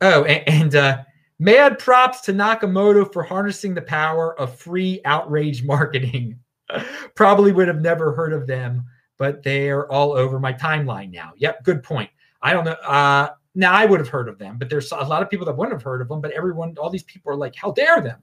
Oh, 0.01 0.23
and, 0.23 0.49
and 0.49 0.75
uh, 0.75 1.03
mad 1.37 1.77
props 1.77 2.21
to 2.21 2.33
Nakamoto 2.33 3.13
for 3.13 3.21
harnessing 3.21 3.75
the 3.75 3.81
power 3.81 4.37
of 4.39 4.57
free 4.57 4.99
outrage 5.05 5.63
marketing. 5.63 6.39
Probably 7.15 7.51
would 7.51 7.67
have 7.67 7.79
never 7.79 8.11
heard 8.11 8.33
of 8.33 8.47
them, 8.47 8.83
but 9.17 9.43
they 9.43 9.69
are 9.69 9.89
all 9.91 10.13
over 10.13 10.39
my 10.39 10.51
timeline 10.51 11.11
now. 11.11 11.33
Yep, 11.37 11.63
good 11.63 11.83
point. 11.83 12.09
I 12.41 12.53
don't 12.53 12.65
know. 12.65 12.71
Uh, 12.71 13.29
now 13.53 13.71
I 13.71 13.85
would 13.85 13.99
have 13.99 14.09
heard 14.09 14.29
of 14.29 14.39
them, 14.39 14.57
but 14.57 14.67
there's 14.67 14.91
a 14.91 14.95
lot 14.95 15.21
of 15.21 15.29
people 15.29 15.45
that 15.45 15.55
wouldn't 15.55 15.75
have 15.75 15.83
heard 15.83 16.01
of 16.01 16.09
them. 16.09 16.21
But 16.21 16.31
everyone, 16.31 16.75
all 16.79 16.89
these 16.89 17.03
people 17.03 17.31
are 17.31 17.35
like, 17.35 17.55
"How 17.55 17.71
dare 17.71 18.01
them!" 18.01 18.21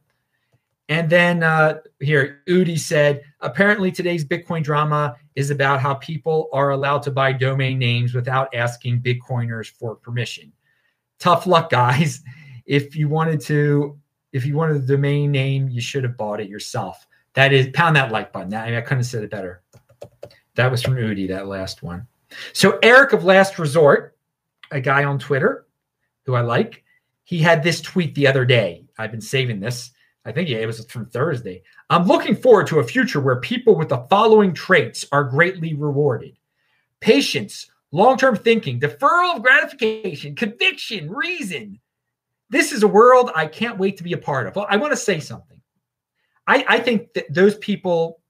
And 0.90 1.08
then 1.08 1.44
uh, 1.44 1.78
here, 2.00 2.42
Udi 2.48 2.76
said, 2.76 3.22
apparently 3.40 3.92
today's 3.92 4.24
Bitcoin 4.24 4.64
drama 4.64 5.14
is 5.36 5.50
about 5.50 5.80
how 5.80 5.94
people 5.94 6.48
are 6.52 6.70
allowed 6.70 7.04
to 7.04 7.12
buy 7.12 7.32
domain 7.32 7.78
names 7.78 8.12
without 8.12 8.52
asking 8.52 9.00
Bitcoiners 9.00 9.70
for 9.70 9.94
permission. 9.94 10.52
Tough 11.18 11.46
luck, 11.46 11.70
guys. 11.70 12.20
If 12.66 12.94
you 12.94 13.08
wanted 13.08 13.40
to, 13.46 13.98
if 14.32 14.46
you 14.46 14.54
wanted 14.54 14.86
the 14.86 14.94
domain 14.94 15.32
name, 15.32 15.68
you 15.68 15.80
should 15.80 16.04
have 16.04 16.16
bought 16.16 16.40
it 16.40 16.48
yourself. 16.48 17.04
That 17.34 17.52
is, 17.52 17.68
pound 17.74 17.96
that 17.96 18.12
like 18.12 18.32
button. 18.32 18.54
I, 18.54 18.66
mean, 18.66 18.74
I 18.76 18.80
couldn't 18.80 18.98
have 18.98 19.06
said 19.06 19.24
it 19.24 19.30
better. 19.30 19.62
That 20.54 20.70
was 20.70 20.80
from 20.80 20.94
Udi, 20.94 21.26
that 21.26 21.48
last 21.48 21.82
one. 21.82 22.06
So 22.52 22.78
Eric 22.80 23.12
of 23.12 23.24
Last 23.24 23.58
Resort, 23.58 24.16
a 24.70 24.80
guy 24.80 25.02
on 25.02 25.18
Twitter 25.18 25.66
who 26.26 26.34
I 26.34 26.42
like, 26.42 26.84
he 27.24 27.40
had 27.40 27.64
this 27.64 27.80
tweet 27.80 28.14
the 28.14 28.28
other 28.28 28.44
day. 28.44 28.84
I've 28.96 29.10
been 29.10 29.20
saving 29.20 29.58
this. 29.58 29.90
I 30.24 30.32
think 30.32 30.48
yeah, 30.48 30.58
it 30.58 30.66
was 30.66 30.84
from 30.86 31.06
Thursday. 31.06 31.62
I'm 31.88 32.06
looking 32.06 32.36
forward 32.36 32.66
to 32.68 32.80
a 32.80 32.84
future 32.84 33.20
where 33.20 33.40
people 33.40 33.74
with 33.74 33.88
the 33.88 34.06
following 34.10 34.52
traits 34.52 35.06
are 35.12 35.24
greatly 35.24 35.74
rewarded 35.74 36.36
patience, 37.00 37.70
long 37.92 38.16
term 38.16 38.36
thinking, 38.36 38.78
deferral 38.78 39.36
of 39.36 39.42
gratification, 39.42 40.34
conviction, 40.34 41.10
reason. 41.10 41.80
This 42.50 42.72
is 42.72 42.82
a 42.82 42.88
world 42.88 43.30
I 43.34 43.46
can't 43.46 43.78
wait 43.78 43.96
to 43.98 44.02
be 44.02 44.12
a 44.12 44.18
part 44.18 44.46
of. 44.46 44.56
Well, 44.56 44.66
I 44.68 44.76
want 44.76 44.92
to 44.92 44.96
say 44.96 45.20
something. 45.20 45.60
I, 46.46 46.64
I 46.68 46.80
think 46.80 47.12
that 47.14 47.32
those 47.32 47.56
people 47.58 48.20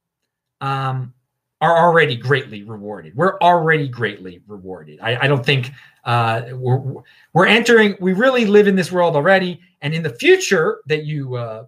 um, 0.60 1.14
are 1.60 1.76
already 1.76 2.16
greatly 2.16 2.62
rewarded. 2.62 3.16
We're 3.16 3.38
already 3.40 3.88
greatly 3.88 4.42
rewarded. 4.46 5.00
I, 5.00 5.24
I 5.24 5.26
don't 5.26 5.44
think 5.44 5.70
uh, 6.04 6.42
we're 6.52 7.02
we're 7.32 7.46
entering. 7.46 7.96
We 8.00 8.12
really 8.12 8.46
live 8.46 8.68
in 8.68 8.76
this 8.76 8.92
world 8.92 9.16
already, 9.16 9.60
and 9.80 9.94
in 9.94 10.02
the 10.02 10.10
future 10.10 10.80
that 10.86 11.04
you 11.04 11.36
uh, 11.36 11.64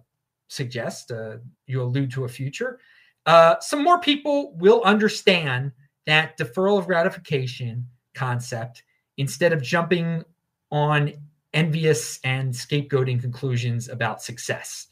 suggest, 0.53 1.11
uh, 1.11 1.37
you 1.67 1.81
allude 1.81 2.11
to 2.11 2.25
a 2.25 2.29
future, 2.29 2.79
uh, 3.25 3.55
some 3.59 3.83
more 3.83 3.99
people 3.99 4.53
will 4.57 4.81
understand 4.83 5.71
that 6.05 6.37
deferral 6.37 6.77
of 6.77 6.85
gratification 6.85 7.87
concept 8.13 8.83
instead 9.17 9.53
of 9.53 9.61
jumping 9.61 10.23
on 10.71 11.13
envious 11.53 12.19
and 12.23 12.53
scapegoating 12.53 13.21
conclusions 13.21 13.87
about 13.89 14.21
success. 14.21 14.87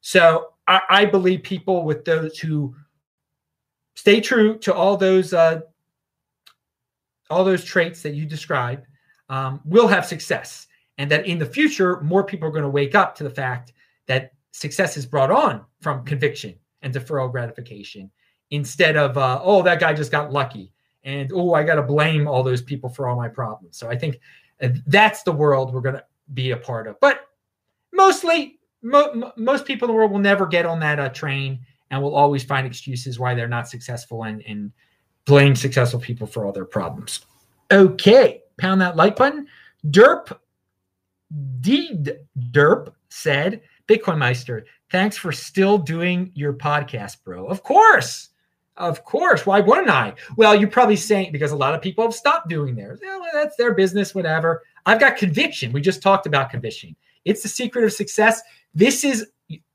So 0.00 0.54
I, 0.66 0.80
I 0.88 1.04
believe 1.04 1.42
people 1.42 1.84
with 1.84 2.04
those 2.04 2.38
who 2.38 2.74
stay 3.96 4.20
true 4.20 4.58
to 4.58 4.74
all 4.74 4.96
those 4.96 5.32
uh, 5.32 5.60
all 7.30 7.44
those 7.44 7.64
traits 7.64 8.02
that 8.02 8.14
you 8.14 8.26
described 8.26 8.86
um, 9.28 9.60
will 9.64 9.88
have 9.88 10.04
success, 10.06 10.66
and 10.98 11.10
that 11.10 11.26
in 11.26 11.38
the 11.38 11.46
future 11.46 12.00
more 12.00 12.22
people 12.22 12.46
are 12.48 12.52
going 12.52 12.62
to 12.62 12.68
wake 12.68 12.94
up 12.94 13.14
to 13.16 13.24
the 13.24 13.30
fact 13.30 13.72
that 14.06 14.32
success 14.54 14.96
is 14.96 15.04
brought 15.04 15.30
on 15.30 15.64
from 15.80 16.04
conviction 16.04 16.54
and 16.82 16.94
deferral 16.94 17.30
gratification 17.30 18.10
instead 18.50 18.96
of 18.96 19.18
uh, 19.18 19.40
oh 19.42 19.62
that 19.62 19.80
guy 19.80 19.92
just 19.92 20.12
got 20.12 20.32
lucky 20.32 20.70
and 21.02 21.32
oh 21.32 21.54
i 21.54 21.62
got 21.62 21.74
to 21.74 21.82
blame 21.82 22.28
all 22.28 22.42
those 22.42 22.62
people 22.62 22.88
for 22.88 23.08
all 23.08 23.16
my 23.16 23.28
problems. 23.28 23.76
So 23.76 23.88
i 23.88 23.96
think 23.96 24.20
uh, 24.62 24.68
that's 24.86 25.22
the 25.22 25.32
world 25.32 25.74
we're 25.74 25.80
going 25.80 25.96
to 25.96 26.04
be 26.32 26.52
a 26.52 26.56
part 26.56 26.86
of. 26.86 26.98
But 27.00 27.26
mostly 27.92 28.58
mo- 28.82 29.32
most 29.36 29.66
people 29.66 29.86
in 29.86 29.92
the 29.92 29.96
world 29.96 30.12
will 30.12 30.20
never 30.20 30.46
get 30.46 30.64
on 30.64 30.78
that 30.80 30.98
uh, 30.98 31.08
train 31.08 31.58
and 31.90 32.00
will 32.00 32.14
always 32.14 32.44
find 32.44 32.66
excuses 32.66 33.18
why 33.18 33.34
they're 33.34 33.48
not 33.48 33.68
successful 33.68 34.22
and, 34.22 34.42
and 34.46 34.72
blame 35.26 35.54
successful 35.54 36.00
people 36.00 36.26
for 36.26 36.46
all 36.46 36.52
their 36.52 36.64
problems. 36.64 37.26
Okay 37.70 38.40
pound 38.58 38.80
that 38.80 38.96
like 38.96 39.16
button. 39.16 39.46
Derp 39.88 40.36
deed 41.60 42.18
derp 42.50 42.92
said 43.08 43.60
Bitcoin 43.88 44.18
Meister, 44.18 44.66
thanks 44.90 45.16
for 45.16 45.32
still 45.32 45.78
doing 45.78 46.30
your 46.34 46.52
podcast, 46.52 47.22
bro. 47.24 47.46
Of 47.46 47.62
course. 47.62 48.30
Of 48.76 49.04
course. 49.04 49.46
Why 49.46 49.60
wouldn't 49.60 49.90
I? 49.90 50.14
Well, 50.36 50.54
you're 50.54 50.68
probably 50.68 50.96
saying 50.96 51.32
because 51.32 51.52
a 51.52 51.56
lot 51.56 51.74
of 51.74 51.82
people 51.82 52.04
have 52.04 52.14
stopped 52.14 52.48
doing 52.48 52.74
theirs. 52.74 52.98
Well, 53.02 53.22
that's 53.32 53.56
their 53.56 53.74
business, 53.74 54.14
whatever. 54.14 54.62
I've 54.86 55.00
got 55.00 55.16
conviction. 55.16 55.72
We 55.72 55.80
just 55.80 56.02
talked 56.02 56.26
about 56.26 56.50
conviction. 56.50 56.96
It's 57.24 57.42
the 57.42 57.48
secret 57.48 57.84
of 57.84 57.92
success. 57.92 58.42
This 58.74 59.04
is, 59.04 59.28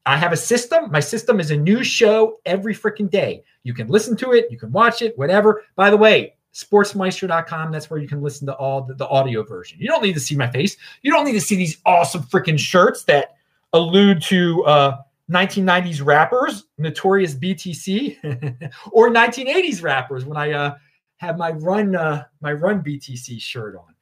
I 0.06 0.18
have 0.18 0.34
a 0.34 0.38
system. 0.38 0.92
My 0.92 1.00
system 1.00 1.40
is 1.40 1.52
a 1.52 1.58
new 1.58 1.84
show 1.84 2.40
every 2.46 2.76
freaking 2.76 3.10
day. 3.10 3.44
You 3.64 3.74
can 3.74 3.88
listen 3.88 4.18
to 4.18 4.34
it, 4.34 4.48
you 4.52 4.58
can 4.58 4.72
watch 4.72 5.02
it, 5.02 5.18
whatever. 5.18 5.64
By 5.76 5.90
the 5.90 5.98
way, 5.98 6.36
sportsmeister.com. 6.54 7.72
That's 7.72 7.90
where 7.90 8.00
you 8.00 8.08
can 8.08 8.22
listen 8.22 8.48
to 8.48 8.56
all 8.56 8.82
the, 8.82 8.96
the 8.96 9.08
audio 9.08 9.44
version. 9.44 9.80
You 9.80 9.88
don't 9.88 10.04
need 10.04 10.14
to 10.14 10.20
see 10.20 10.36
my 10.36 10.50
face. 10.50 10.78
You 11.02 11.12
don't 11.12 11.26
need 11.26 11.34
to 11.34 11.42
see 11.42 11.56
these 11.56 11.78
awesome 11.86 12.24
freaking 12.24 12.60
shirts 12.60 13.04
that 13.06 13.36
allude 13.74 14.22
to 14.24 14.64
uh, 14.66 14.98
1990s 15.32 16.04
rappers, 16.04 16.66
Notorious 16.78 17.36
BTC, 17.36 18.72
or 18.92 19.10
1980s 19.10 19.84
rappers 19.84 20.26
when 20.26 20.38
I 20.38 20.52
uh, 20.52 20.76
have 21.18 21.38
my 21.38 21.52
run 21.52 21.96
uh, 21.96 22.26
my 22.42 22.54
run 22.54 22.82
BTC 22.82 23.40
shirt 23.40 23.76
on. 23.76 23.94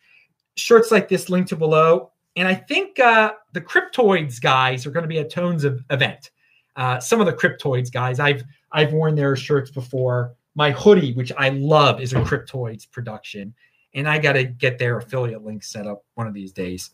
Shirts 0.55 0.91
like 0.91 1.07
this 1.07 1.29
linked 1.29 1.49
to 1.49 1.55
below, 1.55 2.11
and 2.35 2.47
I 2.47 2.55
think 2.55 2.99
uh, 2.99 3.33
the 3.53 3.61
Cryptoids 3.61 4.41
guys 4.41 4.85
are 4.85 4.91
going 4.91 5.03
to 5.03 5.09
be 5.09 5.19
at 5.19 5.29
Tones 5.29 5.63
of 5.63 5.83
event. 5.89 6.31
Uh, 6.75 6.99
some 6.99 7.19
of 7.19 7.25
the 7.25 7.33
Cryptoids 7.33 7.91
guys, 7.91 8.19
I've 8.19 8.43
I've 8.71 8.93
worn 8.93 9.15
their 9.15 9.35
shirts 9.35 9.69
before. 9.71 10.35
My 10.55 10.71
hoodie, 10.71 11.13
which 11.13 11.31
I 11.37 11.49
love, 11.49 12.01
is 12.01 12.13
a 12.13 12.21
Cryptoids 12.21 12.89
production, 12.89 13.53
and 13.93 14.07
I 14.07 14.17
got 14.17 14.33
to 14.33 14.43
get 14.43 14.79
their 14.79 14.97
affiliate 14.97 15.43
link 15.43 15.63
set 15.63 15.85
up 15.85 16.03
one 16.15 16.25
of 16.25 16.33
these 16.33 16.51
days. 16.51 16.91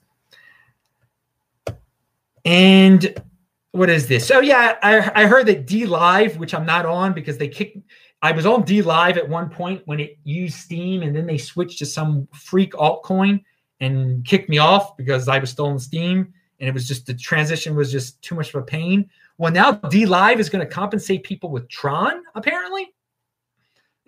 And 2.46 3.22
what 3.72 3.90
is 3.90 4.08
this? 4.08 4.28
So 4.28 4.40
yeah, 4.40 4.78
I, 4.84 5.24
I 5.24 5.26
heard 5.26 5.48
that 5.48 5.66
DLive, 5.66 6.38
which 6.38 6.54
I'm 6.54 6.66
not 6.66 6.86
on 6.86 7.14
because 7.14 7.38
they 7.38 7.48
kicked. 7.48 7.78
I 8.22 8.32
was 8.32 8.46
on 8.46 8.64
DLive 8.64 9.18
at 9.18 9.28
one 9.28 9.50
point 9.50 9.82
when 9.86 10.00
it 10.00 10.18
used 10.24 10.56
Steem, 10.56 11.04
and 11.04 11.16
then 11.16 11.26
they 11.26 11.38
switched 11.38 11.80
to 11.80 11.86
some 11.86 12.28
freak 12.34 12.74
altcoin 12.74 13.44
and 13.80 14.24
kicked 14.26 14.50
me 14.50 14.60
off 14.60 14.96
because 14.96 15.28
I 15.28 15.40
was 15.40 15.50
still 15.50 15.66
on 15.68 15.80
Steem, 15.80 16.34
and 16.60 16.70
it 16.70 16.74
was 16.74 16.88
just 16.88 17.06
the 17.06 17.14
transition 17.14 17.76
was 17.76 17.92
just 17.92 18.22
too 18.22 18.36
much 18.36 18.54
of 18.54 18.62
a 18.62 18.66
pain. 18.66 19.10
Well, 19.38 19.52
now 19.52 19.74
DLive 19.74 20.40
is 20.40 20.50
going 20.50 20.66
to 20.66 20.72
compensate 20.72 21.24
people 21.24 21.50
with 21.50 21.68
Tron, 21.68 22.24
apparently. 22.36 22.94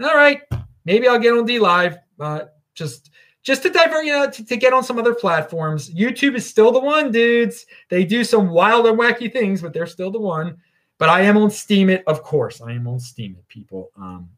All 0.01 0.15
right, 0.15 0.41
maybe 0.85 1.07
I'll 1.07 1.19
get 1.19 1.33
on 1.33 1.47
DLive. 1.47 1.97
Uh, 2.19 2.41
just 2.73 3.09
just 3.45 3.61
to 3.61 3.69
divert, 3.69 4.05
you 4.05 4.11
know, 4.11 4.29
to, 4.29 4.43
to, 4.43 4.57
get 4.57 4.73
on 4.73 4.83
some 4.83 4.97
other 4.97 5.13
platforms. 5.13 5.93
YouTube 5.93 6.35
is 6.35 6.49
still 6.49 6.71
the 6.71 6.79
one, 6.79 7.11
dudes. 7.11 7.67
They 7.89 8.03
do 8.03 8.23
some 8.23 8.49
wild 8.49 8.87
and 8.87 8.99
wacky 8.99 9.31
things, 9.31 9.61
but 9.61 9.71
they're 9.71 9.85
still 9.85 10.09
the 10.09 10.19
one. 10.19 10.57
But 10.97 11.09
I 11.09 11.21
am 11.21 11.37
on 11.37 11.49
Steemit, 11.49 12.01
of 12.07 12.23
course. 12.23 12.59
I 12.59 12.71
am 12.71 12.87
on 12.87 12.97
Steemit, 12.97 13.47
people. 13.47 13.91
Um, 13.95 14.29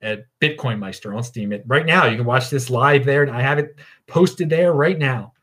at 0.00 0.26
Bitcoin 0.40 0.78
Meister 0.78 1.12
on 1.14 1.22
Steemit 1.22 1.62
right 1.66 1.84
now. 1.84 2.06
You 2.06 2.16
can 2.16 2.24
watch 2.24 2.50
this 2.50 2.70
live 2.70 3.04
there, 3.04 3.22
and 3.22 3.30
I 3.30 3.42
have 3.42 3.58
it 3.58 3.76
posted 4.06 4.48
there 4.48 4.72
right 4.72 4.98
now. 4.98 5.34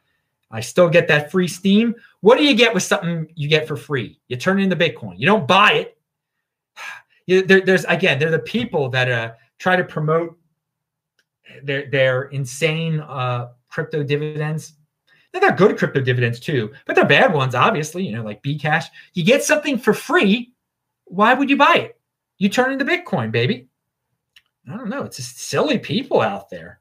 I 0.50 0.62
still 0.62 0.90
get 0.90 1.08
that 1.10 1.30
free 1.30 1.48
Steem. 1.48 1.94
What 2.22 2.38
do 2.38 2.44
you 2.44 2.56
get 2.56 2.74
with 2.74 2.84
something 2.84 3.28
you 3.36 3.48
get 3.48 3.68
for 3.68 3.76
free? 3.76 4.20
You 4.30 4.38
turn 4.38 4.60
it 4.60 4.64
into 4.64 4.76
Bitcoin. 4.76 5.20
You 5.20 5.26
don't 5.26 5.48
buy 5.48 5.74
it. 5.74 5.98
You, 7.28 7.42
there, 7.42 7.62
there's 7.62 7.86
again, 7.86 8.20
they're 8.20 8.30
the 8.30 8.38
people 8.38 8.88
that 8.90 9.10
uh, 9.10 9.32
try 9.58 9.76
to 9.76 9.84
promote 9.84 10.38
their 11.64 11.90
their 11.90 12.24
insane 12.24 13.00
uh, 13.00 13.50
crypto 13.70 14.04
dividends. 14.04 14.74
They're 15.32 15.52
good 15.52 15.78
crypto 15.78 16.00
dividends 16.00 16.40
too, 16.40 16.72
but 16.86 16.96
they're 16.96 17.06
bad 17.06 17.34
ones, 17.34 17.56
obviously. 17.56 18.06
You 18.06 18.16
know, 18.16 18.24
like 18.24 18.42
Bcash. 18.42 18.86
You 19.14 19.24
get 19.24 19.44
something 19.44 19.78
for 19.78 19.94
free. 19.94 20.54
Why 21.06 21.34
would 21.34 21.50
you 21.50 21.58
buy 21.58 21.76
it? 21.76 22.00
You 22.38 22.50
turn 22.50 22.72
into 22.72 22.86
Bitcoin, 22.86 23.32
baby. 23.32 23.68
I 24.72 24.78
don't 24.78 24.90
know. 24.90 25.04
It's 25.04 25.18
just 25.18 25.38
silly 25.38 25.78
people 25.78 26.22
out 26.22 26.50
there. 26.50 26.80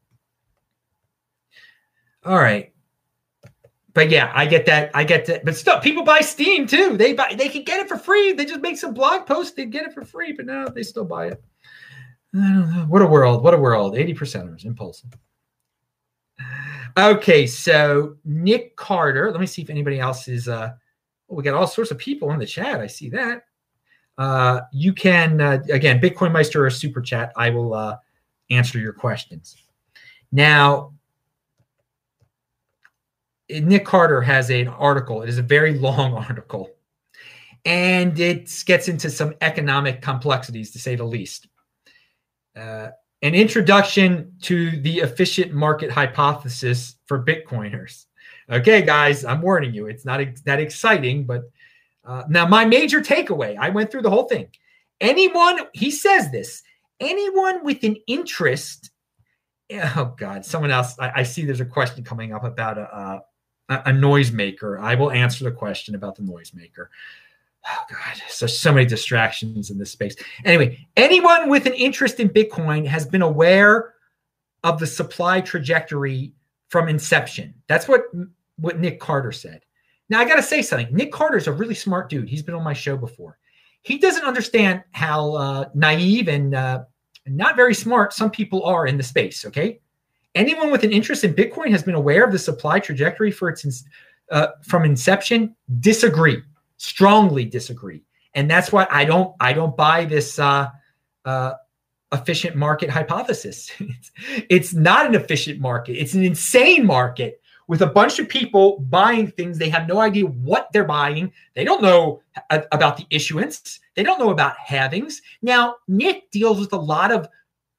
All 2.24 2.38
right. 2.38 2.72
But 3.92 4.10
yeah, 4.10 4.32
I 4.34 4.46
get 4.46 4.66
that. 4.66 4.90
I 4.94 5.04
get 5.04 5.26
that. 5.26 5.44
But 5.44 5.56
still, 5.56 5.78
people 5.78 6.02
buy 6.02 6.20
Steem 6.20 6.66
too. 6.66 6.96
They 6.96 7.12
buy. 7.12 7.34
They 7.36 7.48
can 7.48 7.62
get 7.62 7.80
it 7.80 7.88
for 7.88 7.98
free. 7.98 8.32
They 8.32 8.44
just 8.44 8.60
make 8.60 8.76
some 8.76 8.94
blog 8.94 9.26
posts. 9.26 9.54
They 9.54 9.66
get 9.66 9.86
it 9.86 9.92
for 9.92 10.04
free. 10.04 10.32
But 10.32 10.46
now 10.46 10.66
they 10.66 10.82
still 10.82 11.04
buy 11.04 11.28
it. 11.28 11.42
What 12.34 13.00
a 13.00 13.06
world. 13.06 13.44
What 13.44 13.54
a 13.54 13.58
world. 13.58 13.96
80 13.96 14.14
percenters, 14.14 14.64
impulsive. 14.64 15.10
Okay, 16.98 17.46
so 17.46 18.16
Nick 18.24 18.74
Carter. 18.74 19.30
Let 19.30 19.40
me 19.40 19.46
see 19.46 19.62
if 19.62 19.70
anybody 19.70 20.00
else 20.00 20.26
is. 20.26 20.48
Uh, 20.48 20.72
oh, 21.30 21.34
we 21.34 21.44
got 21.44 21.54
all 21.54 21.66
sorts 21.68 21.92
of 21.92 21.98
people 21.98 22.32
in 22.32 22.40
the 22.40 22.46
chat. 22.46 22.80
I 22.80 22.88
see 22.88 23.08
that. 23.10 23.44
Uh, 24.18 24.62
you 24.72 24.92
can, 24.92 25.40
uh, 25.40 25.62
again, 25.70 26.00
Bitcoin 26.00 26.32
Meister 26.32 26.64
or 26.64 26.70
Super 26.70 27.00
Chat. 27.00 27.32
I 27.36 27.50
will 27.50 27.72
uh, 27.74 27.96
answer 28.50 28.78
your 28.78 28.92
questions. 28.92 29.56
Now, 30.32 30.92
Nick 33.48 33.84
Carter 33.84 34.20
has 34.22 34.50
an 34.50 34.68
article. 34.68 35.22
It 35.22 35.28
is 35.28 35.38
a 35.38 35.42
very 35.42 35.78
long 35.78 36.14
article. 36.28 36.70
and 37.64 38.18
it 38.18 38.50
gets 38.66 38.88
into 38.88 39.08
some 39.08 39.34
economic 39.40 40.02
complexities 40.02 40.72
to 40.72 40.78
say 40.78 40.96
the 40.96 41.04
least. 41.04 41.48
Uh, 42.56 42.90
an 43.22 43.34
introduction 43.34 44.32
to 44.42 44.78
the 44.82 44.98
efficient 44.98 45.52
market 45.52 45.90
hypothesis 45.90 46.96
for 47.06 47.24
Bitcoiners. 47.24 48.04
Okay, 48.50 48.82
guys, 48.82 49.24
I'm 49.24 49.40
warning 49.40 49.72
you, 49.72 49.86
it's 49.86 50.04
not 50.04 50.20
ex- 50.20 50.42
that 50.42 50.60
exciting, 50.60 51.24
but 51.24 51.50
uh, 52.04 52.24
now 52.28 52.46
my 52.46 52.66
major 52.66 53.00
takeaway 53.00 53.56
I 53.58 53.70
went 53.70 53.90
through 53.90 54.02
the 54.02 54.10
whole 54.10 54.24
thing. 54.24 54.48
Anyone, 55.00 55.60
he 55.72 55.90
says 55.90 56.30
this, 56.30 56.62
anyone 57.00 57.64
with 57.64 57.82
an 57.82 57.96
interest, 58.06 58.90
oh 59.72 60.14
God, 60.18 60.44
someone 60.44 60.70
else, 60.70 60.94
I, 60.98 61.12
I 61.16 61.22
see 61.22 61.46
there's 61.46 61.60
a 61.60 61.64
question 61.64 62.04
coming 62.04 62.34
up 62.34 62.44
about 62.44 62.76
a, 62.76 63.22
a, 63.70 63.74
a 63.86 63.90
noisemaker. 63.90 64.78
I 64.78 64.94
will 64.94 65.10
answer 65.10 65.44
the 65.44 65.50
question 65.50 65.94
about 65.94 66.16
the 66.16 66.22
noisemaker 66.22 66.88
oh 67.66 67.82
god. 67.88 68.22
So 68.28 68.46
so 68.46 68.72
many 68.72 68.86
distractions 68.86 69.70
in 69.70 69.78
this 69.78 69.90
space. 69.90 70.16
Anyway 70.44 70.86
anyone 70.96 71.48
with 71.48 71.66
an 71.66 71.74
interest 71.74 72.20
in 72.20 72.28
bitcoin 72.28 72.86
has 72.86 73.06
been 73.06 73.22
aware 73.22 73.94
of 74.62 74.78
the 74.78 74.86
supply 74.86 75.40
trajectory 75.40 76.32
from 76.68 76.88
inception. 76.88 77.54
That's 77.66 77.88
what 77.88 78.02
what 78.56 78.78
nick 78.78 79.00
carter 79.00 79.32
said. 79.32 79.62
Now 80.08 80.20
i 80.20 80.24
got 80.24 80.36
to 80.36 80.42
say 80.42 80.62
something. 80.62 80.94
Nick 80.94 81.12
carter's 81.12 81.46
a 81.46 81.52
really 81.52 81.74
smart 81.74 82.10
dude. 82.10 82.28
He's 82.28 82.42
been 82.42 82.54
on 82.54 82.64
my 82.64 82.74
show 82.74 82.96
before. 82.96 83.38
He 83.82 83.98
doesn't 83.98 84.24
understand 84.24 84.82
how 84.92 85.34
uh, 85.34 85.68
naive 85.74 86.28
and 86.28 86.54
uh, 86.54 86.84
not 87.26 87.56
very 87.56 87.74
smart 87.74 88.12
some 88.12 88.30
people 88.30 88.64
are 88.64 88.86
in 88.86 88.96
the 88.96 89.02
space 89.02 89.44
okay? 89.46 89.80
Anyone 90.34 90.72
with 90.72 90.82
an 90.82 90.92
interest 90.92 91.22
in 91.22 91.32
bitcoin 91.32 91.70
has 91.70 91.82
been 91.82 91.94
aware 91.94 92.24
of 92.24 92.32
the 92.32 92.38
supply 92.38 92.80
trajectory 92.80 93.30
for 93.30 93.48
its 93.48 93.84
uh, 94.30 94.48
from 94.62 94.84
inception? 94.84 95.54
Disagree 95.80 96.42
strongly 96.76 97.44
disagree. 97.44 98.02
And 98.34 98.50
that's 98.50 98.72
why 98.72 98.86
i 98.90 99.04
don't 99.04 99.34
i 99.40 99.52
don't 99.52 99.76
buy 99.76 100.04
this 100.04 100.38
uh, 100.38 100.68
uh, 101.24 101.52
efficient 102.14 102.56
market 102.56 102.88
hypothesis. 102.90 103.70
It's, 104.48 104.72
not 104.72 105.06
an 105.06 105.14
efficient 105.14 105.60
market. 105.60 106.00
It's 106.00 106.14
an 106.14 106.24
insane 106.24 106.86
market 106.86 107.40
with 107.66 107.82
a 107.82 107.86
bunch 107.86 108.18
of 108.18 108.28
people 108.28 108.78
buying 108.80 109.30
things. 109.30 109.58
They 109.58 109.68
have 109.68 109.88
no 109.88 109.98
idea 109.98 110.26
what 110.26 110.68
they're 110.72 110.84
buying. 110.84 111.32
They 111.54 111.64
don't 111.64 111.82
know 111.82 112.22
a- 112.50 112.64
about 112.72 112.96
the 112.96 113.06
issuance. 113.10 113.80
They 113.96 114.02
don't 114.02 114.18
know 114.18 114.30
about 114.30 114.56
halvings. 114.56 115.16
Now 115.42 115.76
nick 115.88 116.30
deals 116.30 116.60
with 116.60 116.72
a 116.72 116.78
lot 116.78 117.10
of 117.10 117.28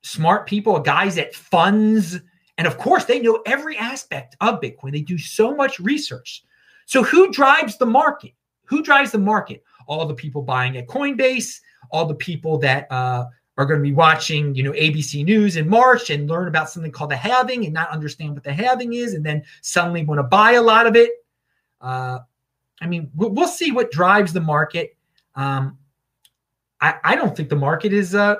smart 0.03 0.47
people 0.47 0.79
guys 0.79 1.17
at 1.17 1.35
funds. 1.35 2.19
And 2.57 2.67
of 2.67 2.77
course 2.77 3.05
they 3.05 3.19
know 3.19 3.41
every 3.45 3.77
aspect 3.77 4.35
of 4.41 4.61
bitcoin. 4.61 4.91
They 4.91 5.01
do 5.01 5.17
so 5.17 5.55
much 5.55 5.79
research. 5.79 6.43
So 6.85 7.03
who 7.03 7.31
drives 7.31 7.77
the 7.77 7.85
market 7.85 8.33
who 8.65 8.81
drives 8.81 9.11
the 9.11 9.17
market? 9.17 9.63
All 9.87 10.05
the 10.05 10.13
people 10.13 10.41
buying 10.41 10.77
at 10.77 10.87
Coinbase, 10.87 11.61
all 11.91 12.05
the 12.05 12.15
people 12.15 12.57
that 12.59 12.91
uh, 12.91 13.25
are 13.57 13.65
going 13.65 13.79
to 13.79 13.83
be 13.83 13.93
watching, 13.93 14.53
you 14.55 14.63
know, 14.63 14.71
ABC 14.71 15.23
News 15.23 15.55
in 15.55 15.69
March 15.69 16.09
and 16.09 16.29
learn 16.29 16.47
about 16.47 16.69
something 16.69 16.91
called 16.91 17.11
the 17.11 17.15
halving 17.15 17.65
and 17.65 17.73
not 17.73 17.89
understand 17.89 18.33
what 18.33 18.43
the 18.43 18.53
halving 18.53 18.93
is, 18.93 19.13
and 19.13 19.25
then 19.25 19.43
suddenly 19.61 20.03
want 20.03 20.19
to 20.19 20.23
buy 20.23 20.53
a 20.53 20.61
lot 20.61 20.87
of 20.87 20.95
it. 20.95 21.11
Uh, 21.79 22.19
I 22.81 22.87
mean, 22.87 23.09
we'll, 23.15 23.47
see 23.47 23.71
what 23.71 23.91
drives 23.91 24.33
the 24.33 24.41
market. 24.41 24.97
Um, 25.35 25.77
I, 26.81 26.95
I, 27.03 27.15
don't 27.15 27.35
think 27.35 27.49
the 27.49 27.55
market 27.55 27.93
is. 27.93 28.15
Uh, 28.15 28.35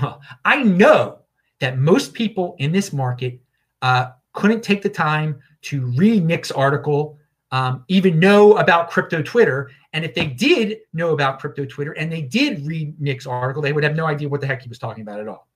well, 0.00 0.20
I 0.44 0.62
know 0.62 1.18
that 1.60 1.78
most 1.78 2.14
people 2.14 2.56
in 2.58 2.72
this 2.72 2.92
market 2.92 3.40
uh, 3.82 4.10
couldn't 4.32 4.62
take 4.62 4.82
the 4.82 4.88
time 4.88 5.40
to 5.62 5.86
read 5.96 6.24
Nick's 6.24 6.50
article 6.50 7.18
um, 7.52 7.84
even 7.88 8.18
know 8.18 8.56
about 8.56 8.90
crypto 8.90 9.22
Twitter. 9.22 9.70
And 9.92 10.04
if 10.04 10.14
they 10.14 10.26
did 10.26 10.78
know 10.92 11.12
about 11.12 11.40
crypto 11.40 11.64
Twitter 11.64 11.92
and 11.92 12.10
they 12.10 12.22
did 12.22 12.64
read 12.66 13.00
Nick's 13.00 13.26
article, 13.26 13.62
they 13.62 13.72
would 13.72 13.84
have 13.84 13.96
no 13.96 14.06
idea 14.06 14.28
what 14.28 14.40
the 14.40 14.46
heck 14.46 14.62
he 14.62 14.68
was 14.68 14.78
talking 14.78 15.02
about 15.02 15.20
at 15.20 15.28
all. 15.28 15.48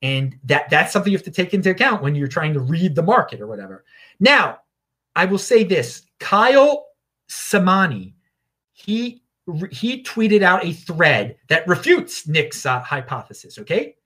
And 0.00 0.38
that 0.44 0.70
that's 0.70 0.92
something 0.92 1.12
you 1.12 1.18
have 1.18 1.24
to 1.24 1.30
take 1.30 1.54
into 1.54 1.70
account 1.70 2.02
when 2.02 2.14
you're 2.14 2.28
trying 2.28 2.54
to 2.54 2.60
read 2.60 2.94
the 2.94 3.02
market 3.02 3.40
or 3.40 3.46
whatever. 3.48 3.84
Now, 4.20 4.60
I 5.16 5.24
will 5.24 5.38
say 5.38 5.64
this: 5.64 6.02
Kyle 6.20 6.86
Samani, 7.28 8.14
he 8.72 9.22
he 9.72 10.04
tweeted 10.04 10.42
out 10.42 10.64
a 10.64 10.72
thread 10.72 11.36
that 11.48 11.66
refutes 11.66 12.28
Nick's 12.28 12.64
uh, 12.64 12.78
hypothesis. 12.78 13.58
Okay, 13.58 13.96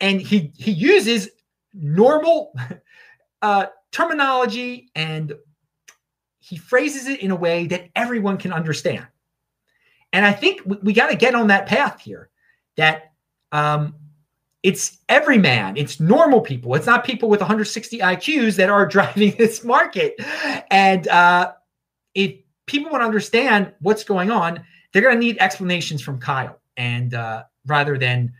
and 0.00 0.20
he 0.20 0.52
he 0.56 0.72
uses 0.72 1.28
normal 1.72 2.52
uh, 3.42 3.66
terminology 3.92 4.90
and 4.96 5.32
he 6.46 6.56
phrases 6.56 7.08
it 7.08 7.18
in 7.20 7.32
a 7.32 7.36
way 7.36 7.66
that 7.66 7.90
everyone 7.96 8.38
can 8.38 8.52
understand. 8.52 9.04
And 10.12 10.24
I 10.24 10.32
think 10.32 10.60
we, 10.64 10.76
we 10.80 10.92
got 10.92 11.10
to 11.10 11.16
get 11.16 11.34
on 11.34 11.48
that 11.48 11.66
path 11.66 12.00
here 12.00 12.30
that 12.76 13.12
um, 13.50 13.96
it's 14.62 14.98
every 15.08 15.38
man, 15.38 15.76
it's 15.76 15.98
normal 15.98 16.40
people. 16.40 16.76
It's 16.76 16.86
not 16.86 17.02
people 17.02 17.28
with 17.28 17.40
160 17.40 17.98
IQs 17.98 18.54
that 18.56 18.68
are 18.68 18.86
driving 18.96 19.34
this 19.36 19.64
market. 19.64 20.14
And 20.70 21.08
uh, 21.08 21.52
if 22.14 22.36
people 22.66 22.92
want 22.92 23.02
to 23.02 23.06
understand 23.06 23.72
what's 23.80 24.04
going 24.04 24.30
on, 24.30 24.64
they're 24.92 25.02
going 25.02 25.16
to 25.16 25.20
need 25.20 25.38
explanations 25.40 26.00
from 26.00 26.20
Kyle. 26.20 26.60
And 26.76 27.12
uh, 27.12 27.42
rather 27.66 27.98
than, 27.98 28.32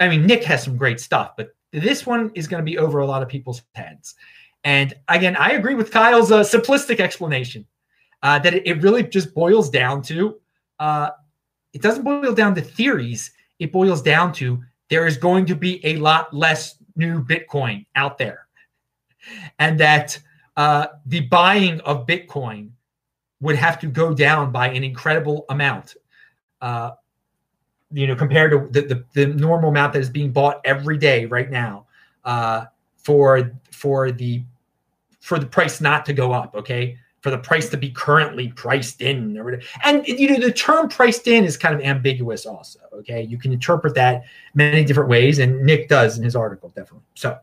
I 0.00 0.10
mean, 0.10 0.26
Nick 0.26 0.44
has 0.44 0.62
some 0.62 0.76
great 0.76 1.00
stuff, 1.00 1.32
but 1.34 1.54
this 1.72 2.04
one 2.04 2.30
is 2.34 2.46
going 2.46 2.60
to 2.60 2.70
be 2.70 2.76
over 2.76 2.98
a 2.98 3.06
lot 3.06 3.22
of 3.22 3.28
people's 3.30 3.62
heads. 3.74 4.16
And 4.64 4.94
again, 5.08 5.36
I 5.36 5.52
agree 5.52 5.74
with 5.74 5.90
Kyle's 5.90 6.32
uh, 6.32 6.40
simplistic 6.40 6.98
explanation 6.98 7.66
uh, 8.22 8.38
that 8.38 8.54
it, 8.54 8.66
it, 8.66 8.82
really 8.82 9.02
just 9.02 9.34
boils 9.34 9.68
down 9.68 10.00
to 10.02 10.40
uh, 10.78 11.10
it 11.74 11.82
doesn't 11.82 12.02
boil 12.02 12.32
down 12.32 12.54
to 12.54 12.62
theories. 12.62 13.30
It 13.58 13.72
boils 13.72 14.00
down 14.00 14.32
to 14.34 14.62
there 14.88 15.06
is 15.06 15.16
going 15.18 15.46
to 15.46 15.54
be 15.54 15.84
a 15.84 15.96
lot 15.96 16.32
less 16.32 16.76
new 16.96 17.22
Bitcoin 17.22 17.84
out 17.94 18.16
there, 18.16 18.46
and 19.58 19.78
that 19.80 20.18
uh, 20.56 20.86
the 21.06 21.20
buying 21.20 21.80
of 21.80 22.06
Bitcoin 22.06 22.70
would 23.40 23.56
have 23.56 23.78
to 23.80 23.86
go 23.86 24.14
down 24.14 24.50
by 24.50 24.68
an 24.68 24.82
incredible 24.82 25.44
amount. 25.50 25.96
Uh, 26.60 26.92
you 27.92 28.06
know, 28.06 28.16
compared 28.16 28.50
to 28.50 28.80
the, 28.80 28.86
the, 28.86 29.04
the, 29.12 29.26
normal 29.26 29.68
amount 29.68 29.92
that 29.92 30.00
is 30.00 30.08
being 30.08 30.32
bought 30.32 30.60
every 30.64 30.96
day 30.96 31.26
right 31.26 31.50
now 31.50 31.86
uh, 32.24 32.64
for 32.96 33.52
for 33.70 34.10
the 34.10 34.42
for 35.24 35.38
the 35.38 35.46
price 35.46 35.80
not 35.80 36.04
to 36.04 36.12
go 36.12 36.32
up, 36.32 36.54
okay? 36.54 36.98
For 37.22 37.30
the 37.30 37.38
price 37.38 37.70
to 37.70 37.78
be 37.78 37.90
currently 37.90 38.48
priced 38.48 39.00
in. 39.00 39.38
And 39.82 40.06
you 40.06 40.28
know, 40.28 40.38
the 40.38 40.52
term 40.52 40.90
priced 40.90 41.26
in 41.26 41.44
is 41.44 41.56
kind 41.56 41.74
of 41.74 41.80
ambiguous 41.80 42.44
also, 42.44 42.80
okay? 42.92 43.22
You 43.22 43.38
can 43.38 43.50
interpret 43.50 43.94
that 43.94 44.24
many 44.52 44.84
different 44.84 45.08
ways, 45.08 45.38
and 45.38 45.62
Nick 45.64 45.88
does 45.88 46.18
in 46.18 46.24
his 46.24 46.36
article, 46.36 46.68
definitely. 46.76 47.06
So, 47.14 47.38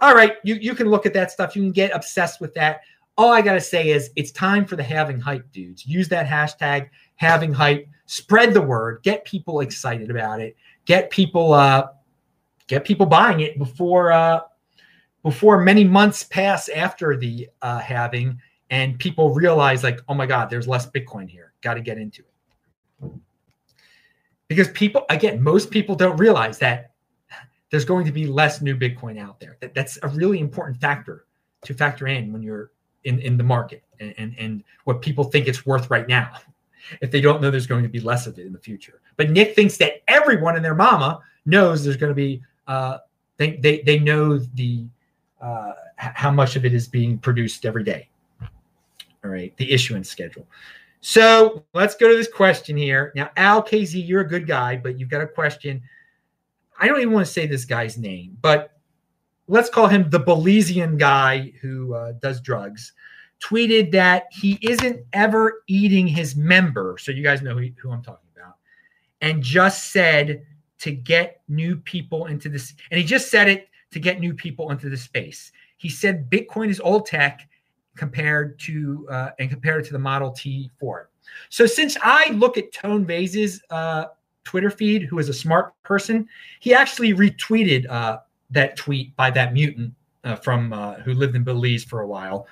all 0.00 0.14
right, 0.14 0.34
you, 0.44 0.56
you 0.56 0.74
can 0.74 0.90
look 0.90 1.06
at 1.06 1.14
that 1.14 1.30
stuff. 1.30 1.56
You 1.56 1.62
can 1.62 1.72
get 1.72 1.92
obsessed 1.96 2.42
with 2.42 2.52
that. 2.54 2.82
All 3.16 3.32
I 3.32 3.40
gotta 3.40 3.60
say 3.60 3.88
is 3.88 4.10
it's 4.16 4.30
time 4.30 4.66
for 4.66 4.76
the 4.76 4.82
halving 4.82 5.18
hype, 5.18 5.50
dudes. 5.50 5.86
Use 5.86 6.10
that 6.10 6.26
hashtag 6.26 6.90
halving 7.16 7.54
hype, 7.54 7.88
spread 8.04 8.52
the 8.52 8.60
word, 8.60 9.02
get 9.02 9.24
people 9.24 9.60
excited 9.60 10.10
about 10.10 10.42
it, 10.42 10.56
get 10.84 11.08
people 11.08 11.54
uh 11.54 11.86
get 12.66 12.84
people 12.84 13.06
buying 13.06 13.40
it 13.40 13.58
before 13.58 14.12
uh 14.12 14.40
before 15.24 15.60
many 15.60 15.82
months 15.82 16.22
pass 16.22 16.68
after 16.68 17.16
the 17.16 17.48
uh, 17.62 17.78
halving 17.80 18.38
and 18.70 18.96
people 18.98 19.34
realize 19.34 19.82
like 19.82 19.98
oh 20.08 20.14
my 20.14 20.26
god 20.26 20.48
there's 20.48 20.68
less 20.68 20.88
bitcoin 20.88 21.28
here. 21.28 21.52
Got 21.62 21.74
to 21.74 21.80
get 21.80 21.98
into 21.98 22.22
it. 22.22 23.10
Because 24.46 24.68
people 24.68 25.04
again 25.10 25.42
most 25.42 25.72
people 25.72 25.96
don't 25.96 26.16
realize 26.18 26.58
that 26.58 26.92
there's 27.70 27.84
going 27.84 28.04
to 28.04 28.12
be 28.12 28.26
less 28.26 28.60
new 28.60 28.76
bitcoin 28.76 29.18
out 29.18 29.40
there. 29.40 29.56
That, 29.60 29.74
that's 29.74 29.98
a 30.04 30.08
really 30.08 30.38
important 30.38 30.80
factor 30.80 31.24
to 31.62 31.74
factor 31.74 32.06
in 32.06 32.32
when 32.32 32.42
you're 32.42 32.70
in, 33.02 33.18
in 33.18 33.36
the 33.36 33.42
market 33.42 33.82
and, 33.98 34.14
and, 34.16 34.34
and 34.38 34.64
what 34.84 35.02
people 35.02 35.24
think 35.24 35.48
it's 35.48 35.66
worth 35.66 35.90
right 35.90 36.06
now. 36.06 36.30
If 37.00 37.10
they 37.10 37.22
don't 37.22 37.40
know 37.40 37.50
there's 37.50 37.66
going 37.66 37.82
to 37.82 37.88
be 37.88 38.00
less 38.00 38.26
of 38.26 38.38
it 38.38 38.46
in 38.46 38.52
the 38.52 38.58
future. 38.58 39.00
But 39.16 39.30
nick 39.30 39.56
thinks 39.56 39.78
that 39.78 40.02
everyone 40.06 40.56
and 40.56 40.64
their 40.64 40.74
mama 40.74 41.20
knows 41.46 41.82
there's 41.82 41.96
going 41.96 42.10
to 42.10 42.14
be 42.14 42.42
uh, 42.66 42.98
they, 43.38 43.56
they, 43.56 43.80
they 43.80 43.98
know 43.98 44.38
the 44.38 44.86
uh, 45.44 45.72
how 45.96 46.30
much 46.30 46.56
of 46.56 46.64
it 46.64 46.72
is 46.72 46.88
being 46.88 47.18
produced 47.18 47.66
every 47.66 47.84
day. 47.84 48.08
All 49.22 49.30
right, 49.30 49.54
the 49.58 49.70
issuance 49.70 50.08
schedule. 50.08 50.46
So 51.02 51.64
let's 51.74 51.94
go 51.94 52.08
to 52.08 52.16
this 52.16 52.32
question 52.32 52.78
here. 52.78 53.12
Now, 53.14 53.30
Al 53.36 53.62
KZ, 53.62 54.06
you're 54.08 54.22
a 54.22 54.28
good 54.28 54.46
guy, 54.46 54.76
but 54.76 54.98
you've 54.98 55.10
got 55.10 55.20
a 55.20 55.26
question. 55.26 55.82
I 56.80 56.88
don't 56.88 56.98
even 57.00 57.12
want 57.12 57.26
to 57.26 57.32
say 57.32 57.46
this 57.46 57.66
guy's 57.66 57.98
name, 57.98 58.38
but 58.40 58.72
let's 59.46 59.68
call 59.68 59.86
him 59.86 60.08
the 60.08 60.20
Belizean 60.20 60.98
guy 60.98 61.52
who 61.60 61.94
uh, 61.94 62.12
does 62.22 62.40
drugs. 62.40 62.94
Tweeted 63.42 63.92
that 63.92 64.24
he 64.30 64.58
isn't 64.62 65.04
ever 65.12 65.62
eating 65.66 66.06
his 66.06 66.36
member. 66.36 66.96
So 66.98 67.12
you 67.12 67.22
guys 67.22 67.42
know 67.42 67.54
who, 67.54 67.68
who 67.82 67.92
I'm 67.92 68.02
talking 68.02 68.28
about. 68.34 68.54
And 69.20 69.42
just 69.42 69.92
said 69.92 70.46
to 70.78 70.90
get 70.90 71.42
new 71.48 71.76
people 71.76 72.26
into 72.26 72.48
this. 72.48 72.72
And 72.90 72.98
he 72.98 73.04
just 73.04 73.30
said 73.30 73.48
it 73.48 73.68
to 73.94 74.00
get 74.00 74.18
new 74.18 74.34
people 74.34 74.72
into 74.72 74.90
the 74.90 74.96
space. 74.96 75.52
He 75.76 75.88
said 75.88 76.28
Bitcoin 76.28 76.68
is 76.68 76.80
old 76.80 77.06
tech 77.06 77.48
compared 77.96 78.58
to 78.58 79.06
uh, 79.08 79.30
and 79.38 79.48
compared 79.48 79.84
to 79.84 79.92
the 79.92 79.98
Model 80.00 80.32
T 80.32 80.70
Ford. 80.80 81.06
So 81.48 81.64
since 81.64 81.96
I 82.02 82.30
look 82.32 82.58
at 82.58 82.72
Tone 82.72 83.06
Vays's 83.06 83.62
uh, 83.70 84.06
Twitter 84.42 84.70
feed, 84.70 85.04
who 85.04 85.20
is 85.20 85.28
a 85.28 85.32
smart 85.32 85.72
person, 85.84 86.28
he 86.58 86.74
actually 86.74 87.14
retweeted 87.14 87.88
uh, 87.88 88.18
that 88.50 88.76
tweet 88.76 89.14
by 89.14 89.30
that 89.30 89.52
mutant 89.52 89.94
uh, 90.24 90.34
from 90.34 90.72
uh, 90.72 90.94
who 90.94 91.14
lived 91.14 91.36
in 91.36 91.44
Belize 91.44 91.84
for 91.84 92.00
a 92.00 92.06
while, 92.06 92.48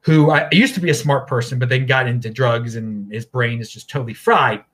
who 0.00 0.32
I, 0.32 0.48
used 0.50 0.74
to 0.74 0.80
be 0.80 0.90
a 0.90 0.94
smart 0.94 1.28
person, 1.28 1.60
but 1.60 1.68
then 1.68 1.86
got 1.86 2.08
into 2.08 2.30
drugs 2.30 2.74
and 2.74 3.10
his 3.12 3.24
brain 3.24 3.60
is 3.60 3.70
just 3.70 3.88
totally 3.88 4.14
fried. 4.14 4.64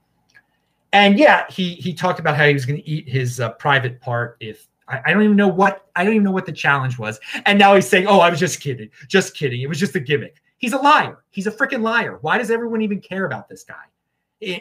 And 0.94 1.18
yeah, 1.18 1.44
he 1.50 1.74
he 1.74 1.92
talked 1.92 2.20
about 2.20 2.36
how 2.36 2.46
he 2.46 2.54
was 2.54 2.64
going 2.64 2.80
to 2.80 2.88
eat 2.88 3.06
his 3.06 3.38
uh, 3.38 3.50
private 3.50 4.00
part 4.00 4.38
if 4.40 4.66
I, 4.88 5.00
I, 5.06 5.12
don't 5.12 5.22
even 5.22 5.36
know 5.36 5.48
what 5.48 5.86
I 5.96 6.04
don't 6.04 6.14
even 6.14 6.24
know 6.24 6.30
what 6.30 6.46
the 6.46 6.52
challenge 6.52 6.98
was. 6.98 7.18
And 7.44 7.58
now 7.58 7.74
he's 7.74 7.88
saying, 7.88 8.06
"Oh, 8.06 8.20
I 8.20 8.30
was 8.30 8.40
just 8.40 8.60
kidding, 8.60 8.90
just 9.08 9.36
kidding. 9.36 9.60
It 9.60 9.68
was 9.68 9.78
just 9.78 9.94
a 9.94 10.00
gimmick." 10.00 10.42
He's 10.58 10.72
a 10.72 10.78
liar. 10.78 11.24
He's 11.30 11.46
a 11.46 11.52
freaking 11.52 11.82
liar. 11.82 12.18
Why 12.22 12.38
does 12.38 12.50
everyone 12.50 12.82
even 12.82 13.00
care 13.00 13.26
about 13.26 13.48
this 13.48 13.62
guy? 13.62 13.74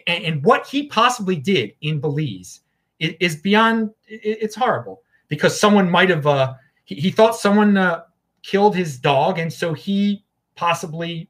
And, 0.08 0.24
and 0.24 0.44
what 0.44 0.68
he 0.68 0.88
possibly 0.88 1.38
did 1.38 1.74
in 1.82 2.00
Belize 2.00 2.62
is 3.00 3.36
beyond. 3.38 3.92
It's 4.08 4.56
horrible 4.56 5.04
because 5.28 5.60
someone 5.60 5.90
might 5.90 6.10
have. 6.10 6.28
Uh, 6.28 6.54
he, 6.84 6.96
he 6.96 7.12
thought 7.12 7.36
someone 7.36 7.78
uh, 7.78 8.04
killed 8.44 8.76
his 8.76 8.98
dog, 8.98 9.40
and 9.40 9.52
so 9.52 9.74
he 9.74 10.24
possibly, 10.56 11.30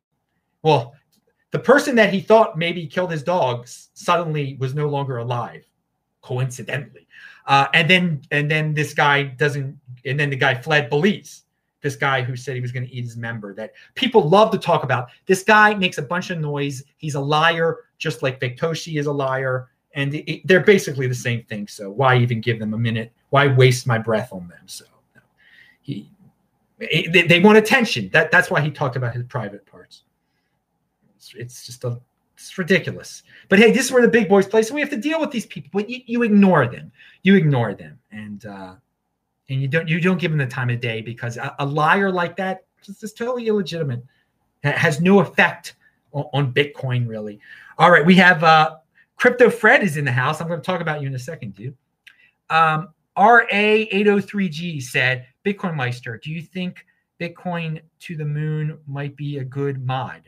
well, 0.62 0.94
the 1.52 1.60
person 1.60 1.96
that 1.96 2.14
he 2.14 2.22
thought 2.22 2.58
maybe 2.58 2.86
killed 2.88 3.12
his 3.12 3.24
dog 3.24 3.68
suddenly 3.68 4.58
was 4.60 4.74
no 4.76 4.88
longer 4.88 5.18
alive, 5.18 5.64
coincidentally. 6.22 7.08
Uh, 7.48 7.68
and 7.74 7.90
then 7.90 8.22
and 8.32 8.50
then 8.50 8.74
this 8.74 8.94
guy 8.94 9.24
doesn't, 9.24 9.78
and 10.06 10.20
then 10.20 10.30
the 10.30 10.36
guy 10.36 10.56
fled 10.56 10.90
Belize. 10.90 11.44
This 11.82 11.96
guy 11.96 12.24
who 12.24 12.36
said 12.36 12.56
he 12.56 12.62
was 12.62 12.72
going 12.72 12.88
to 12.88 12.92
eat 12.92 13.04
his 13.04 13.16
member 13.16 13.54
that 13.54 13.74
people 13.94 14.28
love 14.28 14.50
to 14.52 14.58
talk 14.58 14.84
about. 14.84 15.10
This 15.28 15.44
guy 15.44 15.76
makes 15.76 16.00
a 16.00 16.02
bunch 16.02 16.32
of 16.32 16.40
noise. 16.40 16.84
He's 16.98 17.14
a 17.14 17.20
liar, 17.20 17.78
just 18.00 18.24
like 18.24 18.40
Viktoshi 18.40 19.00
is 19.00 19.06
a 19.06 19.12
liar. 19.12 19.70
And 19.94 20.16
it, 20.16 20.42
they're 20.48 20.62
basically 20.62 21.06
the 21.06 21.14
same 21.14 21.44
thing. 21.44 21.68
So 21.68 21.92
why 21.92 22.18
even 22.18 22.42
give 22.42 22.58
them 22.58 22.74
a 22.74 22.78
minute? 22.78 23.14
Why 23.30 23.46
waste 23.46 23.86
my 23.86 24.00
breath 24.00 24.34
on 24.34 24.48
them? 24.48 24.64
So 24.66 24.86
no. 25.14 25.22
he, 25.84 26.10
they, 26.80 27.28
they 27.28 27.40
want 27.40 27.60
attention. 27.60 28.10
That 28.12 28.32
that's 28.32 28.50
why 28.50 28.62
he 28.62 28.72
talked 28.72 28.96
about 28.96 29.14
his 29.14 29.24
private 29.24 29.66
parts. 29.68 30.04
It's, 31.16 31.34
it's 31.36 31.66
just 31.68 31.84
a 31.84 32.00
it's 32.36 32.58
ridiculous. 32.58 33.24
But 33.50 33.60
hey, 33.60 33.72
this 33.72 33.86
is 33.86 33.92
where 33.92 34.02
the 34.02 34.08
big 34.08 34.28
boys 34.28 34.48
play, 34.48 34.62
so 34.62 34.76
we 34.76 34.82
have 34.82 34.90
to 34.90 34.98
deal 34.98 35.20
with 35.20 35.32
these 35.32 35.46
people. 35.46 35.70
But 35.74 35.90
you, 35.90 36.02
you 36.06 36.24
ignore 36.24 36.68
them. 36.68 36.92
You 37.24 37.36
ignore 37.36 37.74
them, 37.74 38.00
and 38.12 38.46
uh, 38.46 38.76
and 39.50 39.62
you 39.62 39.68
don't 39.68 39.88
you 39.88 40.00
don't 40.00 40.20
give 40.20 40.32
them 40.32 40.38
the 40.38 40.48
time 40.48 40.70
of 40.70 40.80
day 40.82 41.02
because 41.02 41.38
a, 41.38 41.56
a 41.60 41.66
liar 41.66 42.12
like 42.12 42.36
that 42.38 42.66
is 42.88 43.14
totally 43.14 43.48
illegitimate. 43.48 44.04
It 44.64 44.76
has 44.76 45.00
no 45.00 45.20
effect 45.20 45.76
on, 46.12 46.26
on, 46.34 46.54
Bitcoin, 46.54 47.08
really. 47.08 47.40
All 47.78 47.92
right, 47.92 48.06
we 48.06 48.16
have 48.16 48.44
uh, 48.44 48.78
Crypto 49.16 49.50
Fred 49.50 49.84
is 49.84 49.98
in 49.98 50.06
the 50.06 50.12
house. 50.12 50.42
I'm 50.42 50.48
going 50.48 50.60
to 50.60 50.66
talk 50.66 50.82
about 50.82 51.02
you 51.02 51.08
in 51.08 51.16
a 51.16 51.20
second, 51.20 51.56
dude. 51.56 51.76
Um, 52.50 52.90
RA803G 53.18 54.82
said, 54.82 55.28
Bitcoin 55.46 55.76
Meister, 55.76 56.18
do 56.18 56.32
you 56.32 56.42
think 56.42 56.86
Bitcoin 57.20 57.82
to 58.02 58.16
the 58.16 58.26
moon 58.26 58.78
might 58.88 59.16
be 59.16 59.38
a 59.38 59.44
good 59.44 59.86
mod? 59.86 60.22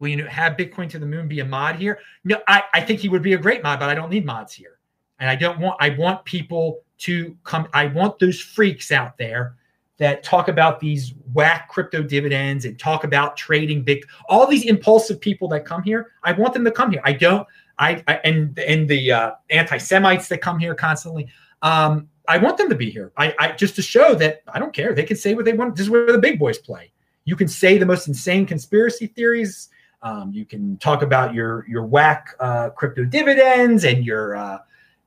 Will 0.00 0.08
you 0.08 0.24
have 0.26 0.56
Bitcoin 0.56 0.88
to 0.90 0.98
the 0.98 1.06
moon 1.06 1.28
be 1.28 1.40
a 1.40 1.44
mod 1.44 1.76
here? 1.76 1.98
No, 2.24 2.40
I, 2.46 2.62
I 2.72 2.80
think 2.80 3.00
he 3.00 3.08
would 3.08 3.22
be 3.22 3.32
a 3.32 3.38
great 3.38 3.62
mod, 3.62 3.80
but 3.80 3.88
I 3.88 3.94
don't 3.94 4.10
need 4.10 4.24
mods 4.24 4.52
here. 4.52 4.78
And 5.18 5.28
I 5.28 5.34
don't 5.34 5.58
want, 5.58 5.76
I 5.80 5.90
want 5.90 6.24
people 6.24 6.82
to 6.98 7.36
come, 7.44 7.68
I 7.72 7.86
want 7.86 8.18
those 8.18 8.40
freaks 8.40 8.92
out 8.92 9.18
there 9.18 9.56
that 9.98 10.22
talk 10.22 10.46
about 10.46 10.78
these 10.78 11.14
whack 11.34 11.68
crypto 11.68 12.02
dividends 12.02 12.64
and 12.64 12.78
talk 12.78 13.02
about 13.02 13.36
trading 13.36 13.82
big, 13.82 14.06
all 14.28 14.46
these 14.46 14.64
impulsive 14.64 15.20
people 15.20 15.48
that 15.48 15.64
come 15.64 15.82
here. 15.82 16.12
I 16.22 16.32
want 16.32 16.54
them 16.54 16.64
to 16.64 16.70
come 16.70 16.92
here. 16.92 17.00
I 17.04 17.12
don't, 17.12 17.46
I, 17.78 18.02
I 18.06 18.14
and, 18.24 18.56
and 18.60 18.88
the 18.88 19.12
uh, 19.12 19.30
anti 19.50 19.78
Semites 19.78 20.28
that 20.28 20.38
come 20.40 20.58
here 20.58 20.74
constantly. 20.74 21.28
Um, 21.62 22.08
I 22.28 22.38
want 22.38 22.58
them 22.58 22.68
to 22.68 22.74
be 22.74 22.90
here. 22.90 23.12
I, 23.16 23.34
I 23.38 23.52
just 23.52 23.74
to 23.76 23.82
show 23.82 24.14
that 24.16 24.42
I 24.46 24.58
don't 24.58 24.72
care. 24.72 24.94
They 24.94 25.02
can 25.02 25.16
say 25.16 25.34
what 25.34 25.44
they 25.44 25.54
want. 25.54 25.74
This 25.74 25.86
is 25.86 25.90
where 25.90 26.12
the 26.12 26.18
big 26.18 26.38
boys 26.38 26.58
play. 26.58 26.92
You 27.24 27.34
can 27.36 27.48
say 27.48 27.78
the 27.78 27.86
most 27.86 28.06
insane 28.06 28.46
conspiracy 28.46 29.06
theories. 29.06 29.70
Um, 30.02 30.30
you 30.32 30.44
can 30.44 30.76
talk 30.78 31.02
about 31.02 31.34
your 31.34 31.66
your 31.68 31.84
whack 31.84 32.34
uh, 32.40 32.70
crypto 32.70 33.04
dividends 33.04 33.84
and 33.84 34.04
your 34.04 34.36
uh, 34.36 34.58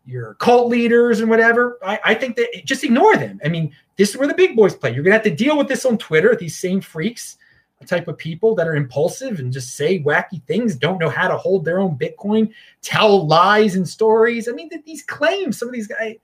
your 0.05 0.33
cult 0.35 0.69
leaders 0.69 1.19
and 1.19 1.29
whatever. 1.29 1.77
I, 1.83 1.99
I 2.03 2.13
think 2.13 2.35
that 2.35 2.65
just 2.65 2.83
ignore 2.83 3.15
them. 3.15 3.39
I 3.45 3.49
mean, 3.49 3.73
this 3.95 4.09
is 4.09 4.17
where 4.17 4.27
the 4.27 4.33
big 4.33 4.55
boys 4.55 4.75
play. 4.75 4.93
You're 4.93 5.03
gonna 5.03 5.15
have 5.15 5.23
to 5.23 5.35
deal 5.35 5.57
with 5.57 5.67
this 5.67 5.85
on 5.85 5.97
Twitter. 5.97 6.35
These 6.35 6.57
same 6.57 6.81
freaks, 6.81 7.37
the 7.79 7.85
type 7.85 8.07
of 8.07 8.17
people 8.17 8.53
that 8.55 8.67
are 8.67 8.75
impulsive 8.75 9.39
and 9.39 9.53
just 9.53 9.75
say 9.75 9.99
wacky 9.99 10.43
things, 10.43 10.75
don't 10.75 10.99
know 10.99 11.09
how 11.09 11.27
to 11.27 11.37
hold 11.37 11.63
their 11.63 11.79
own 11.79 11.97
Bitcoin, 11.97 12.51
tell 12.81 13.25
lies 13.25 13.75
and 13.75 13.87
stories. 13.87 14.49
I 14.49 14.51
mean, 14.51 14.69
that 14.71 14.85
these 14.85 15.03
claims, 15.03 15.57
some 15.57 15.69
of 15.69 15.73
these 15.73 15.87
guys 15.87 16.15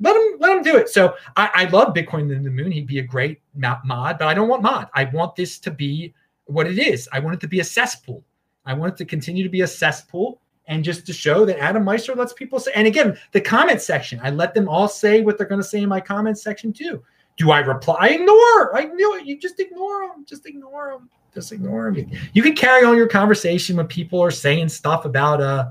let 0.00 0.16
him 0.16 0.36
let 0.38 0.56
him 0.56 0.62
do 0.62 0.76
it. 0.76 0.88
So 0.88 1.14
I, 1.36 1.50
I 1.54 1.64
love 1.66 1.94
Bitcoin 1.94 2.34
in 2.34 2.42
the 2.42 2.50
moon. 2.50 2.70
He'd 2.70 2.86
be 2.86 2.98
a 2.98 3.02
great 3.02 3.40
mod, 3.54 4.18
but 4.18 4.22
I 4.22 4.34
don't 4.34 4.48
want 4.48 4.62
mod. 4.62 4.88
I 4.94 5.04
want 5.06 5.36
this 5.36 5.58
to 5.60 5.70
be 5.70 6.12
what 6.46 6.66
it 6.66 6.78
is. 6.78 7.08
I 7.12 7.20
want 7.20 7.34
it 7.34 7.40
to 7.40 7.48
be 7.48 7.60
a 7.60 7.64
cesspool. 7.64 8.24
I 8.64 8.74
want 8.74 8.94
it 8.94 8.96
to 8.98 9.04
continue 9.04 9.42
to 9.42 9.48
be 9.48 9.62
a 9.62 9.66
cesspool 9.66 10.40
and 10.66 10.84
just 10.84 11.06
to 11.06 11.12
show 11.12 11.44
that 11.44 11.58
Adam 11.58 11.84
Meister 11.84 12.14
lets 12.14 12.32
people 12.32 12.60
say. 12.60 12.72
And 12.74 12.86
again, 12.86 13.16
the 13.32 13.40
comment 13.40 13.80
section, 13.80 14.20
I 14.22 14.30
let 14.30 14.54
them 14.54 14.68
all 14.68 14.88
say 14.88 15.22
what 15.22 15.36
they're 15.36 15.46
going 15.46 15.60
to 15.60 15.66
say 15.66 15.82
in 15.82 15.88
my 15.88 16.00
comment 16.00 16.38
section 16.38 16.72
too. 16.72 17.02
Do 17.36 17.50
I 17.50 17.60
reply? 17.60 18.08
Ignore. 18.08 18.76
I 18.76 18.90
knew 18.94 19.16
it. 19.16 19.26
You 19.26 19.38
just 19.38 19.58
ignore 19.58 20.08
them. 20.08 20.24
Just 20.26 20.46
ignore 20.46 20.92
them. 20.92 21.10
Just 21.34 21.50
ignore 21.50 21.92
them. 21.92 22.10
You 22.34 22.42
can 22.42 22.54
carry 22.54 22.84
on 22.84 22.96
your 22.96 23.08
conversation 23.08 23.76
when 23.76 23.86
people 23.86 24.22
are 24.22 24.30
saying 24.30 24.68
stuff 24.68 25.04
about 25.04 25.40
uh, 25.40 25.70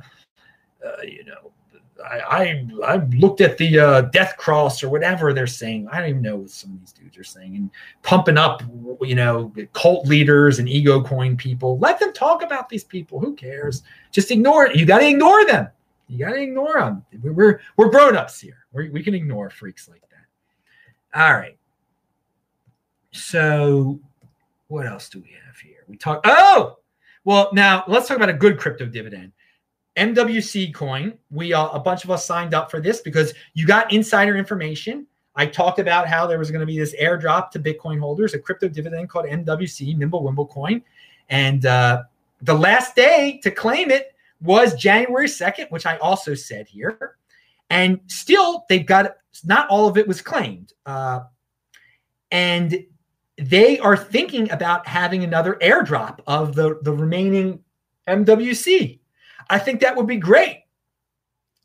uh 0.85 1.01
you 1.03 1.23
know, 1.23 1.51
I, 2.09 2.19
I, 2.19 2.67
I 2.85 2.95
looked 3.15 3.41
at 3.41 3.57
the 3.57 3.79
uh, 3.79 4.01
death 4.01 4.35
cross 4.37 4.83
or 4.83 4.89
whatever 4.89 5.33
they're 5.33 5.47
saying. 5.47 5.87
I 5.91 5.99
don't 5.99 6.09
even 6.09 6.21
know 6.21 6.37
what 6.37 6.49
some 6.49 6.73
of 6.73 6.79
these 6.79 6.91
dudes 6.91 7.17
are 7.17 7.23
saying 7.23 7.55
and 7.55 7.69
pumping 8.03 8.37
up, 8.37 8.63
you 9.01 9.15
know, 9.15 9.53
cult 9.73 10.07
leaders 10.07 10.59
and 10.59 10.69
ego 10.69 11.01
coin 11.01 11.37
people. 11.37 11.77
Let 11.79 11.99
them 11.99 12.13
talk 12.13 12.43
about 12.43 12.69
these 12.69 12.83
people. 12.83 13.19
Who 13.19 13.35
cares? 13.35 13.83
Just 14.11 14.31
ignore 14.31 14.65
it. 14.65 14.75
You 14.75 14.85
got 14.85 14.99
to 14.99 15.07
ignore 15.07 15.45
them. 15.45 15.67
You 16.07 16.25
got 16.25 16.31
to 16.31 16.41
ignore 16.41 16.79
them. 16.79 17.05
We're 17.23 17.61
we're 17.77 17.89
grown 17.89 18.17
ups 18.17 18.39
here. 18.39 18.65
we 18.73 18.89
we 18.89 19.01
can 19.01 19.13
ignore 19.13 19.49
freaks 19.49 19.87
like 19.87 20.01
that. 20.09 21.21
All 21.21 21.33
right. 21.33 21.57
So, 23.11 23.99
what 24.67 24.85
else 24.85 25.09
do 25.09 25.19
we 25.19 25.35
have 25.45 25.57
here? 25.57 25.83
We 25.87 25.97
talk. 25.97 26.21
Oh, 26.25 26.77
well, 27.23 27.49
now 27.53 27.83
let's 27.87 28.07
talk 28.07 28.17
about 28.17 28.29
a 28.29 28.33
good 28.33 28.57
crypto 28.57 28.85
dividend. 28.85 29.31
MWC 29.97 30.73
coin. 30.73 31.17
We 31.29 31.53
uh, 31.53 31.69
a 31.69 31.79
bunch 31.79 32.03
of 32.03 32.11
us 32.11 32.25
signed 32.25 32.53
up 32.53 32.71
for 32.71 32.79
this 32.79 33.01
because 33.01 33.33
you 33.53 33.67
got 33.67 33.91
insider 33.91 34.37
information. 34.37 35.07
I 35.35 35.45
talked 35.45 35.79
about 35.79 36.07
how 36.07 36.27
there 36.27 36.39
was 36.39 36.51
going 36.51 36.59
to 36.59 36.65
be 36.65 36.77
this 36.77 36.95
airdrop 36.95 37.51
to 37.51 37.59
Bitcoin 37.59 37.99
holders, 37.99 38.33
a 38.33 38.39
crypto 38.39 38.67
dividend 38.67 39.09
called 39.09 39.25
MWC, 39.25 39.97
Mimblewimble 39.97 40.49
coin. 40.49 40.81
And 41.29 41.65
uh, 41.65 42.03
the 42.41 42.53
last 42.53 42.95
day 42.95 43.39
to 43.43 43.51
claim 43.51 43.91
it 43.91 44.13
was 44.41 44.75
January 44.75 45.27
2nd, 45.27 45.71
which 45.71 45.85
I 45.85 45.97
also 45.97 46.33
said 46.33 46.67
here. 46.67 47.15
And 47.69 48.01
still, 48.07 48.65
they've 48.67 48.85
got 48.85 49.15
not 49.45 49.69
all 49.69 49.87
of 49.87 49.97
it 49.97 50.07
was 50.07 50.21
claimed. 50.21 50.73
Uh, 50.85 51.21
and 52.31 52.85
they 53.37 53.79
are 53.79 53.95
thinking 53.95 54.51
about 54.51 54.85
having 54.87 55.23
another 55.23 55.57
airdrop 55.61 56.19
of 56.27 56.55
the, 56.55 56.79
the 56.81 56.93
remaining 56.93 57.63
MWC. 58.07 58.99
I 59.49 59.59
think 59.59 59.81
that 59.81 59.95
would 59.95 60.07
be 60.07 60.17
great. 60.17 60.63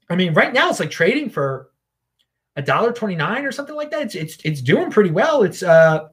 I 0.09 0.17
mean, 0.17 0.35
right 0.35 0.53
now 0.53 0.71
it's 0.71 0.81
like 0.81 0.91
trading 0.91 1.31
for 1.31 1.71
a 2.57 2.63
dollar 2.63 2.93
twenty 2.93 3.17
nine 3.17 3.45
or 3.45 3.53
something 3.53 3.75
like 3.75 3.91
that. 3.91 4.03
It's 4.03 4.15
it's 4.15 4.37
it's 4.45 4.63
doing 4.63 4.91
pretty 4.91 5.11
well. 5.11 5.43
It's 5.43 5.63
uh, 5.63 6.09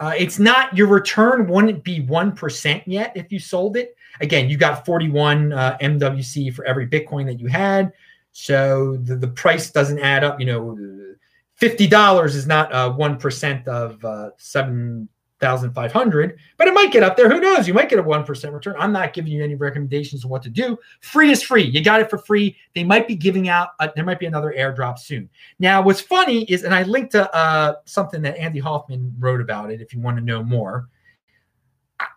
uh 0.00 0.14
it's 0.16 0.38
not 0.38 0.76
your 0.76 0.88
return 0.88 1.48
wouldn't 1.48 1.84
be 1.84 2.00
one 2.00 2.32
percent 2.34 2.82
yet 2.86 3.12
if 3.14 3.30
you 3.30 3.38
sold 3.38 3.76
it. 3.76 3.96
Again, 4.20 4.48
you 4.48 4.56
got 4.56 4.84
forty 4.84 5.08
one 5.08 5.52
uh, 5.52 5.78
MWC 5.80 6.54
for 6.54 6.64
every 6.64 6.86
Bitcoin 6.86 7.26
that 7.26 7.40
you 7.40 7.46
had, 7.46 7.92
so 8.32 8.96
the 9.02 9.16
the 9.16 9.28
price 9.28 9.70
doesn't 9.70 9.98
add 9.98 10.24
up. 10.24 10.40
You 10.40 10.46
know, 10.46 11.14
fifty 11.54 11.86
dollars 11.86 12.34
is 12.34 12.46
not 12.46 12.72
uh 12.72 12.92
one 12.92 13.18
percent 13.18 13.68
of 13.68 14.04
uh, 14.04 14.30
seven 14.38 15.08
1,500, 15.42 16.38
but 16.56 16.68
it 16.68 16.74
might 16.74 16.92
get 16.92 17.02
up 17.02 17.16
there. 17.16 17.28
Who 17.28 17.40
knows? 17.40 17.66
You 17.66 17.74
might 17.74 17.88
get 17.88 17.98
a 17.98 18.02
1% 18.02 18.52
return. 18.52 18.74
I'm 18.78 18.92
not 18.92 19.12
giving 19.12 19.32
you 19.32 19.42
any 19.42 19.54
recommendations 19.54 20.24
on 20.24 20.30
what 20.30 20.42
to 20.42 20.50
do. 20.50 20.78
Free 21.00 21.30
is 21.30 21.42
free. 21.42 21.64
You 21.64 21.82
got 21.82 22.00
it 22.00 22.10
for 22.10 22.18
free. 22.18 22.56
They 22.74 22.84
might 22.84 23.08
be 23.08 23.16
giving 23.16 23.48
out, 23.48 23.70
a, 23.80 23.90
there 23.94 24.04
might 24.04 24.18
be 24.18 24.26
another 24.26 24.54
airdrop 24.56 24.98
soon. 24.98 25.28
Now, 25.58 25.82
what's 25.82 26.00
funny 26.00 26.44
is, 26.44 26.64
and 26.64 26.74
I 26.74 26.84
linked 26.84 27.12
to 27.12 27.34
uh, 27.34 27.74
something 27.84 28.22
that 28.22 28.36
Andy 28.36 28.58
Hoffman 28.58 29.14
wrote 29.18 29.40
about 29.40 29.70
it 29.70 29.80
if 29.80 29.92
you 29.92 30.00
want 30.00 30.16
to 30.18 30.24
know 30.24 30.42
more. 30.42 30.88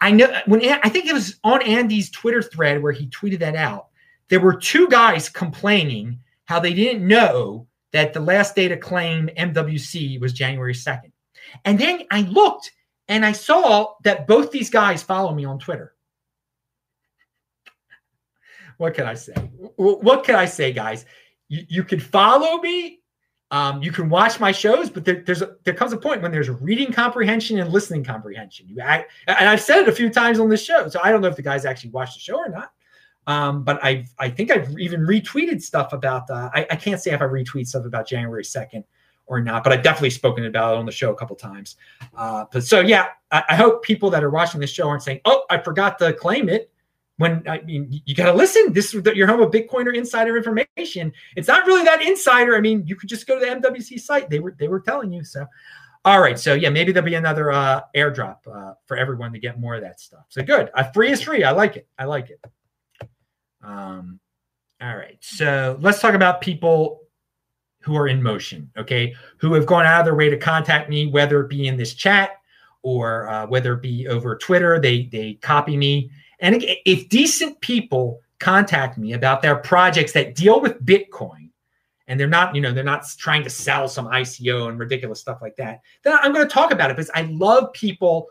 I 0.02 0.12
know 0.12 0.42
when 0.48 0.68
I 0.68 0.90
think 0.90 1.06
it 1.06 1.14
was 1.14 1.40
on 1.44 1.62
Andy's 1.62 2.10
Twitter 2.10 2.42
thread 2.42 2.82
where 2.82 2.92
he 2.92 3.08
tweeted 3.08 3.40
that 3.40 3.56
out. 3.56 3.88
There 4.30 4.40
were 4.40 4.56
two 4.56 4.88
guys 4.88 5.30
complaining 5.30 6.20
how 6.46 6.60
they 6.60 6.74
didn't 6.74 7.08
know 7.08 7.68
that 7.92 8.14
the 8.14 8.20
last 8.20 8.56
day 8.56 8.68
to 8.68 8.78
claim 8.78 9.30
MWC 9.38 10.20
was 10.20 10.34
January 10.34 10.74
2nd. 10.74 11.12
And 11.64 11.80
then 11.80 12.04
I 12.12 12.22
looked 12.22 12.72
and 13.08 13.26
I 13.26 13.32
saw 13.32 13.94
that 14.04 14.28
both 14.28 14.52
these 14.52 14.70
guys 14.70 15.04
follow 15.04 15.34
me 15.34 15.46
on 15.46 15.60
Twitter. 15.60 15.94
what 18.78 18.94
can 18.94 19.06
I 19.06 19.13
say? 19.13 19.34
What 19.76 20.24
can 20.24 20.36
I 20.36 20.46
say, 20.46 20.72
guys? 20.72 21.06
You, 21.48 21.65
you 21.68 21.84
can 21.84 22.00
follow 22.00 22.62
me. 22.62 23.02
Um, 23.52 23.84
you 23.84 23.91
can 23.91 24.10
watch 24.10 24.39
my 24.39 24.52
shows, 24.52 24.89
but 24.89 25.06
there, 25.06 25.22
there's 25.24 25.44
a, 25.44 25.56
there 25.63 25.76
comes 25.76 25.94
a 25.94 25.98
point 25.98 26.24
when 26.24 26.32
there's 26.32 26.50
reading 26.50 26.91
comprehension 26.91 27.60
and 27.60 27.72
listening 27.72 28.04
comprehension. 28.04 28.68
You 28.68 28.80
act, 28.82 29.12
and 29.28 29.48
I've 29.48 29.62
said 29.62 29.82
it 29.82 29.88
a 29.88 29.91
few 29.91 30.10
times 30.10 30.39
on 30.39 30.50
this 30.50 30.63
show, 30.63 30.89
so 30.89 31.00
I 31.04 31.12
don't 31.12 31.22
know 31.22 31.28
if 31.28 31.36
the 31.36 31.44
guys 31.44 31.63
actually 31.63 31.91
watched 31.91 32.15
the 32.15 32.22
show 32.22 32.38
or 32.38 32.50
not. 32.50 32.72
Um, 33.28 33.63
but 33.63 33.80
I 33.84 34.06
I 34.20 34.30
think 34.30 34.52
I've 34.52 34.78
even 34.80 35.02
retweeted 35.02 35.62
stuff 35.62 35.94
about. 35.94 36.30
Uh, 36.30 36.50
I, 36.54 36.68
I 36.72 36.76
can't 36.76 37.00
say 37.00 37.12
if 37.12 37.22
I 37.22 37.26
retweet 37.26 37.68
stuff 37.68 37.86
about 37.86 38.08
January 38.08 38.44
second 38.44 38.84
or 39.28 39.42
not, 39.42 39.64
but 39.64 39.74
I've 39.74 39.84
definitely 39.84 40.12
spoken 40.12 40.46
about 40.46 40.76
it 40.76 40.78
on 40.78 40.86
the 40.86 40.92
show 40.92 41.12
a 41.12 41.16
couple 41.16 41.36
times. 41.36 41.78
Uh, 42.16 42.46
but 42.52 42.64
so 42.64 42.80
yeah, 42.80 43.08
I, 43.32 43.44
I, 43.50 43.56
hope 43.56 43.84
people 43.84 44.10
that 44.12 44.24
are 44.24 44.30
watching 44.30 44.62
this 44.62 44.70
show 44.70 44.88
aren't 44.88 45.04
saying, 45.04 45.22
"Oh, 45.26 45.44
I 45.50 45.58
forgot 45.58 45.98
to 46.00 46.14
claim 46.14 46.50
it." 46.50 46.72
When 47.18 47.48
I 47.48 47.62
mean, 47.62 48.02
you 48.06 48.14
got 48.14 48.26
to 48.26 48.34
listen. 48.34 48.74
This 48.74 48.94
is 48.94 49.06
your 49.16 49.28
home 49.28 49.42
of 49.42 49.52
Bitcoiner 49.52 49.96
insider 49.96 50.36
information. 50.36 51.14
It's 51.36 51.48
not 51.48 51.66
really 51.66 51.84
that 51.84 52.02
insider. 52.02 52.56
I 52.56 52.62
mean, 52.62 52.84
you 52.86 52.96
could 52.96 53.10
just 53.10 53.26
go 53.26 53.40
to 53.40 53.46
the 53.46 53.70
MWC 53.70 54.00
site. 54.00 54.30
They 54.30 54.40
were 54.40 54.56
they 54.60 54.68
were 54.68 54.82
telling 54.82 55.12
you 55.12 55.24
so. 55.24 55.46
All 56.04 56.22
right, 56.22 56.38
so 56.38 56.54
yeah, 56.54 56.70
maybe 56.70 56.92
there'll 56.92 57.06
be 57.06 57.16
another 57.16 57.52
uh, 57.52 57.82
airdrop 57.96 58.38
uh, 58.46 58.74
for 58.86 58.96
everyone 58.96 59.34
to 59.34 59.40
get 59.40 59.60
more 59.60 59.74
of 59.74 59.82
that 59.82 60.00
stuff. 60.00 60.26
So 60.30 60.44
good. 60.44 60.70
Uh, 60.76 60.84
free 60.92 61.10
is 61.10 61.22
free. 61.22 61.44
I 61.44 61.50
like 61.50 61.78
it. 61.78 61.88
I 61.98 62.06
like 62.06 62.30
it. 62.30 62.40
Um, 63.64 64.20
all 64.80 64.96
right, 64.96 65.18
so 65.22 65.80
let's 65.82 66.00
talk 66.00 66.14
about 66.14 66.42
people 66.42 67.05
who 67.86 67.95
are 67.95 68.08
in 68.08 68.21
motion, 68.21 68.67
okay, 68.78 69.13
who 69.38 69.54
have 69.54 69.67
gone 69.67 69.86
out 69.86 70.00
of 70.00 70.06
their 70.06 70.15
way 70.15 70.28
to 70.28 70.38
contact 70.38 70.89
me, 70.89 71.06
whether 71.06 71.41
it 71.41 71.50
be 71.50 71.67
in 71.67 71.78
this 71.78 71.93
chat 71.93 72.32
or 72.82 73.30
uh, 73.30 73.45
whether 73.45 73.74
it 73.74 73.82
be 73.84 74.08
over 74.08 74.36
Twitter. 74.36 74.80
They 74.80 75.04
they 75.06 75.36
copy 75.36 75.78
me, 75.78 76.10
and 76.39 76.65
if 76.86 77.08
decent 77.10 77.62
people 77.62 78.21
contact 78.39 78.98
me 78.98 79.13
about 79.13 79.43
their 79.43 79.58
projects 79.58 80.13
that 80.13 80.34
deal 80.34 80.60
with 80.60 80.84
Bitcoin, 80.84 81.52
and 82.08 82.19
they're 82.19 82.28
not, 82.28 82.56
you 82.56 82.62
know, 82.62 82.71
they're 82.74 82.84
not 82.84 83.06
trying 83.19 83.43
to 83.43 83.52
sell 83.52 83.88
some 83.88 84.08
ICO 84.08 84.67
and 84.67 84.80
ridiculous 84.80 85.19
stuff 85.19 85.38
like 85.39 85.56
that, 85.58 85.82
then 86.04 86.17
I'm 86.21 86.34
going 86.34 86.48
to 86.48 86.54
talk 86.54 86.71
about 86.71 86.89
it 86.89 86.98
because 86.98 87.12
I 87.13 87.21
love 87.32 87.71
people. 87.74 88.28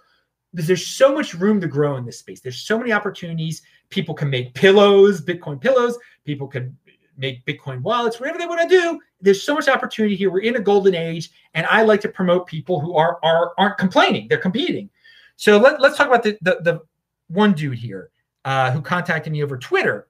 Because 0.52 0.68
there's 0.68 0.86
so 0.86 1.12
much 1.12 1.34
room 1.34 1.60
to 1.60 1.66
grow 1.66 1.96
in 1.96 2.04
this 2.04 2.20
space. 2.20 2.40
There's 2.40 2.60
so 2.60 2.78
many 2.78 2.92
opportunities. 2.92 3.62
People 3.90 4.14
can 4.14 4.30
make 4.30 4.54
pillows, 4.54 5.20
Bitcoin 5.20 5.60
pillows. 5.60 5.98
People 6.24 6.46
can 6.46 6.76
make 7.16 7.44
Bitcoin 7.44 7.80
wallets, 7.82 8.20
whatever 8.20 8.38
they 8.38 8.46
want 8.46 8.68
to 8.68 8.68
do. 8.68 9.00
There's 9.24 9.42
so 9.42 9.54
much 9.54 9.68
opportunity 9.68 10.14
here. 10.14 10.30
We're 10.30 10.40
in 10.40 10.56
a 10.56 10.60
golden 10.60 10.94
age, 10.94 11.30
and 11.54 11.66
I 11.66 11.82
like 11.82 12.00
to 12.02 12.08
promote 12.08 12.46
people 12.46 12.78
who 12.78 12.94
are 12.94 13.18
are 13.22 13.52
aren't 13.58 13.78
complaining; 13.78 14.28
they're 14.28 14.38
competing. 14.38 14.90
So 15.36 15.58
let, 15.58 15.80
let's 15.80 15.96
talk 15.96 16.06
about 16.06 16.22
the, 16.22 16.38
the, 16.42 16.58
the 16.60 16.80
one 17.28 17.54
dude 17.54 17.78
here 17.78 18.10
uh, 18.44 18.70
who 18.70 18.80
contacted 18.80 19.32
me 19.32 19.42
over 19.42 19.58
Twitter, 19.58 20.08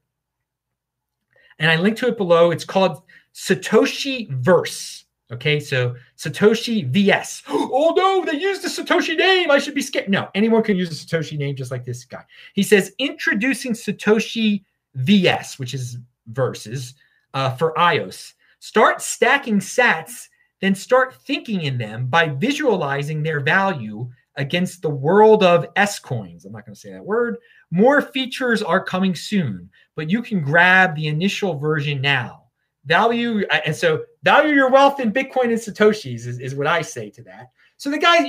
and 1.58 1.70
I 1.70 1.76
linked 1.76 2.00
to 2.00 2.08
it 2.08 2.18
below. 2.18 2.50
It's 2.50 2.64
called 2.64 3.02
Satoshi 3.34 4.28
Verse. 4.30 5.04
Okay, 5.32 5.58
so 5.58 5.94
Satoshi 6.18 6.86
VS. 6.88 7.42
Oh 7.76 7.92
no, 7.96 8.24
they 8.24 8.38
used 8.38 8.62
the 8.62 8.68
Satoshi 8.68 9.16
name. 9.16 9.50
I 9.50 9.58
should 9.58 9.74
be 9.74 9.82
scared. 9.82 10.08
No, 10.08 10.28
anyone 10.34 10.62
can 10.62 10.76
use 10.76 10.90
a 10.90 11.06
Satoshi 11.06 11.36
name 11.36 11.56
just 11.56 11.70
like 11.70 11.84
this 11.84 12.04
guy. 12.04 12.24
He 12.54 12.62
says 12.62 12.92
introducing 12.98 13.72
Satoshi 13.72 14.64
VS, 14.94 15.58
which 15.58 15.74
is 15.74 15.98
verses 16.28 16.94
uh, 17.34 17.50
for 17.56 17.74
iOS. 17.74 18.33
Start 18.64 19.02
stacking 19.02 19.58
sats, 19.58 20.28
then 20.62 20.74
start 20.74 21.16
thinking 21.26 21.64
in 21.64 21.76
them 21.76 22.06
by 22.06 22.30
visualizing 22.30 23.22
their 23.22 23.40
value 23.40 24.08
against 24.36 24.80
the 24.80 24.88
world 24.88 25.42
of 25.42 25.66
S 25.76 25.98
coins. 25.98 26.46
I'm 26.46 26.52
not 26.52 26.64
going 26.64 26.74
to 26.74 26.80
say 26.80 26.90
that 26.90 27.04
word. 27.04 27.36
More 27.70 28.00
features 28.00 28.62
are 28.62 28.82
coming 28.82 29.14
soon, 29.14 29.68
but 29.96 30.08
you 30.08 30.22
can 30.22 30.40
grab 30.40 30.96
the 30.96 31.08
initial 31.08 31.58
version 31.58 32.00
now. 32.00 32.44
Value, 32.86 33.44
and 33.66 33.76
so 33.76 34.02
value 34.22 34.54
your 34.54 34.70
wealth 34.70 34.98
in 34.98 35.12
Bitcoin 35.12 35.52
and 35.52 35.60
Satoshis 35.60 36.26
is, 36.26 36.38
is 36.38 36.54
what 36.54 36.66
I 36.66 36.80
say 36.80 37.10
to 37.10 37.22
that. 37.24 37.50
So 37.76 37.90
the 37.90 37.98
guy, 37.98 38.22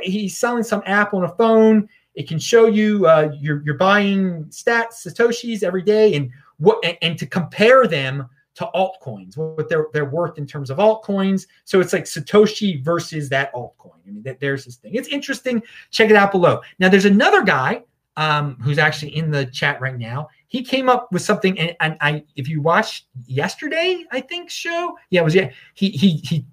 he's 0.00 0.38
selling 0.38 0.62
some 0.62 0.82
app 0.86 1.12
on 1.12 1.24
a 1.24 1.36
phone. 1.36 1.86
It 2.14 2.26
can 2.26 2.38
show 2.38 2.64
you 2.64 3.06
uh, 3.06 3.30
you're, 3.38 3.62
you're 3.62 3.76
buying 3.76 4.44
sats, 4.46 5.06
Satoshis 5.06 5.62
every 5.62 5.82
day, 5.82 6.14
and 6.14 6.30
what 6.56 6.82
and, 6.82 6.96
and 7.02 7.18
to 7.18 7.26
compare 7.26 7.86
them 7.86 8.26
to 8.54 8.68
altcoins, 8.74 9.36
what 9.36 9.68
they're 9.68 9.86
they're 9.92 10.04
worth 10.04 10.38
in 10.38 10.46
terms 10.46 10.70
of 10.70 10.78
altcoins. 10.78 11.46
So 11.64 11.80
it's 11.80 11.92
like 11.92 12.04
Satoshi 12.04 12.84
versus 12.84 13.28
that 13.30 13.52
altcoin. 13.54 13.98
I 14.06 14.10
mean, 14.10 14.22
that, 14.22 14.38
there's 14.40 14.64
this 14.64 14.76
thing. 14.76 14.94
It's 14.94 15.08
interesting. 15.08 15.62
Check 15.90 16.10
it 16.10 16.16
out 16.16 16.30
below. 16.32 16.60
Now, 16.78 16.88
there's 16.88 17.06
another 17.06 17.42
guy 17.42 17.82
um, 18.16 18.56
who's 18.60 18.78
actually 18.78 19.16
in 19.16 19.30
the 19.30 19.46
chat 19.46 19.80
right 19.80 19.98
now. 19.98 20.28
He 20.48 20.62
came 20.62 20.90
up 20.90 21.10
with 21.12 21.22
something, 21.22 21.58
and, 21.58 21.74
and 21.80 21.96
I, 22.00 22.22
if 22.36 22.48
you 22.48 22.60
watched 22.60 23.06
yesterday, 23.26 24.04
I 24.10 24.20
think 24.20 24.50
show, 24.50 24.98
yeah, 25.10 25.22
it 25.22 25.24
was 25.24 25.34
yeah. 25.34 25.50
He 25.74 25.88
he 25.90 26.20
he 26.24 26.46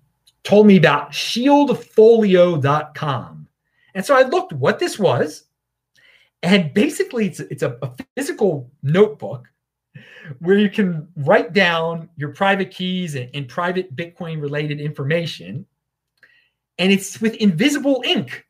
told 0.43 0.67
me 0.67 0.77
about 0.77 1.11
shieldfolio.com, 1.11 3.47
and 3.93 4.05
so 4.05 4.15
I 4.15 4.21
looked 4.21 4.53
what 4.53 4.79
this 4.79 4.97
was, 4.97 5.43
and 6.43 6.73
basically 6.73 7.27
it's 7.27 7.41
it's 7.41 7.63
a, 7.63 7.77
a 7.81 7.91
physical 8.15 8.71
notebook 8.83 9.49
where 10.39 10.57
you 10.57 10.69
can 10.69 11.07
write 11.15 11.53
down 11.53 12.09
your 12.15 12.33
private 12.33 12.71
keys 12.71 13.15
and, 13.15 13.29
and 13.33 13.47
private 13.47 13.95
Bitcoin 13.95 14.41
related 14.41 14.79
information. 14.79 15.65
And 16.77 16.91
it's 16.91 17.19
with 17.19 17.35
invisible 17.35 18.03
ink. 18.05 18.45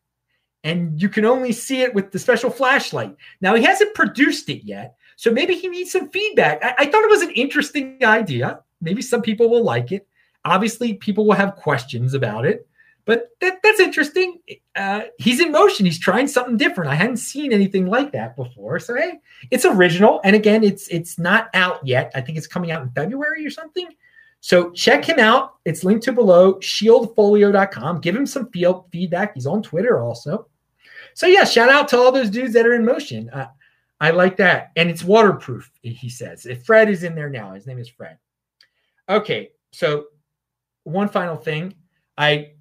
And 0.63 1.01
you 1.01 1.07
can 1.07 1.25
only 1.25 1.53
see 1.53 1.81
it 1.81 1.93
with 1.93 2.11
the 2.11 2.19
special 2.19 2.49
flashlight. 2.49 3.15
Now, 3.39 3.55
he 3.55 3.63
hasn't 3.63 3.95
produced 3.95 4.49
it 4.49 4.65
yet. 4.65 4.95
So 5.15 5.31
maybe 5.31 5.55
he 5.55 5.67
needs 5.67 5.91
some 5.91 6.09
feedback. 6.09 6.63
I, 6.63 6.75
I 6.79 6.85
thought 6.85 7.03
it 7.03 7.09
was 7.09 7.21
an 7.21 7.31
interesting 7.31 7.97
idea. 8.03 8.61
Maybe 8.81 9.01
some 9.01 9.21
people 9.21 9.49
will 9.49 9.63
like 9.63 9.91
it. 9.91 10.07
Obviously, 10.45 10.93
people 10.93 11.25
will 11.25 11.35
have 11.35 11.55
questions 11.55 12.13
about 12.13 12.45
it. 12.45 12.67
But 13.09 13.31
that, 13.41 13.57
that's 13.63 13.79
interesting. 13.79 14.37
Uh, 14.75 15.05
he's 15.17 15.39
in 15.39 15.51
motion. 15.51 15.83
He's 15.83 15.97
trying 15.97 16.27
something 16.27 16.57
different. 16.57 16.91
I 16.91 16.93
hadn't 16.93 17.17
seen 17.17 17.51
anything 17.51 17.87
like 17.87 18.11
that 18.11 18.35
before. 18.35 18.79
So 18.79 18.93
hey, 18.93 19.19
it's 19.49 19.65
original. 19.65 20.21
And 20.23 20.35
again, 20.35 20.63
it's 20.63 20.87
it's 20.89 21.17
not 21.17 21.49
out 21.55 21.79
yet. 21.83 22.11
I 22.13 22.21
think 22.21 22.37
it's 22.37 22.45
coming 22.45 22.69
out 22.69 22.83
in 22.83 22.91
February 22.91 23.43
or 23.47 23.49
something. 23.49 23.89
So 24.41 24.69
check 24.73 25.03
him 25.03 25.17
out. 25.17 25.55
It's 25.65 25.83
linked 25.83 26.03
to 26.03 26.11
below 26.11 26.59
shieldfolio.com. 26.59 28.01
Give 28.01 28.15
him 28.15 28.27
some 28.27 28.51
field 28.51 28.85
feedback. 28.91 29.33
He's 29.33 29.47
on 29.47 29.63
Twitter 29.63 29.99
also. 29.99 30.47
So 31.15 31.25
yeah, 31.25 31.45
shout 31.45 31.69
out 31.69 31.87
to 31.87 31.97
all 31.97 32.11
those 32.11 32.29
dudes 32.29 32.53
that 32.53 32.67
are 32.67 32.75
in 32.75 32.85
motion. 32.85 33.31
Uh, 33.31 33.47
I 33.99 34.11
like 34.11 34.37
that. 34.37 34.71
And 34.75 34.87
it's 34.87 35.03
waterproof, 35.03 35.71
he 35.81 36.09
says. 36.09 36.45
If 36.45 36.63
Fred 36.63 36.87
is 36.87 37.01
in 37.01 37.15
there 37.15 37.31
now, 37.31 37.55
his 37.55 37.65
name 37.65 37.79
is 37.79 37.89
Fred. 37.89 38.19
Okay, 39.09 39.49
so 39.71 40.05
one 40.83 41.09
final 41.09 41.37
thing. 41.37 41.73
I 42.15 42.51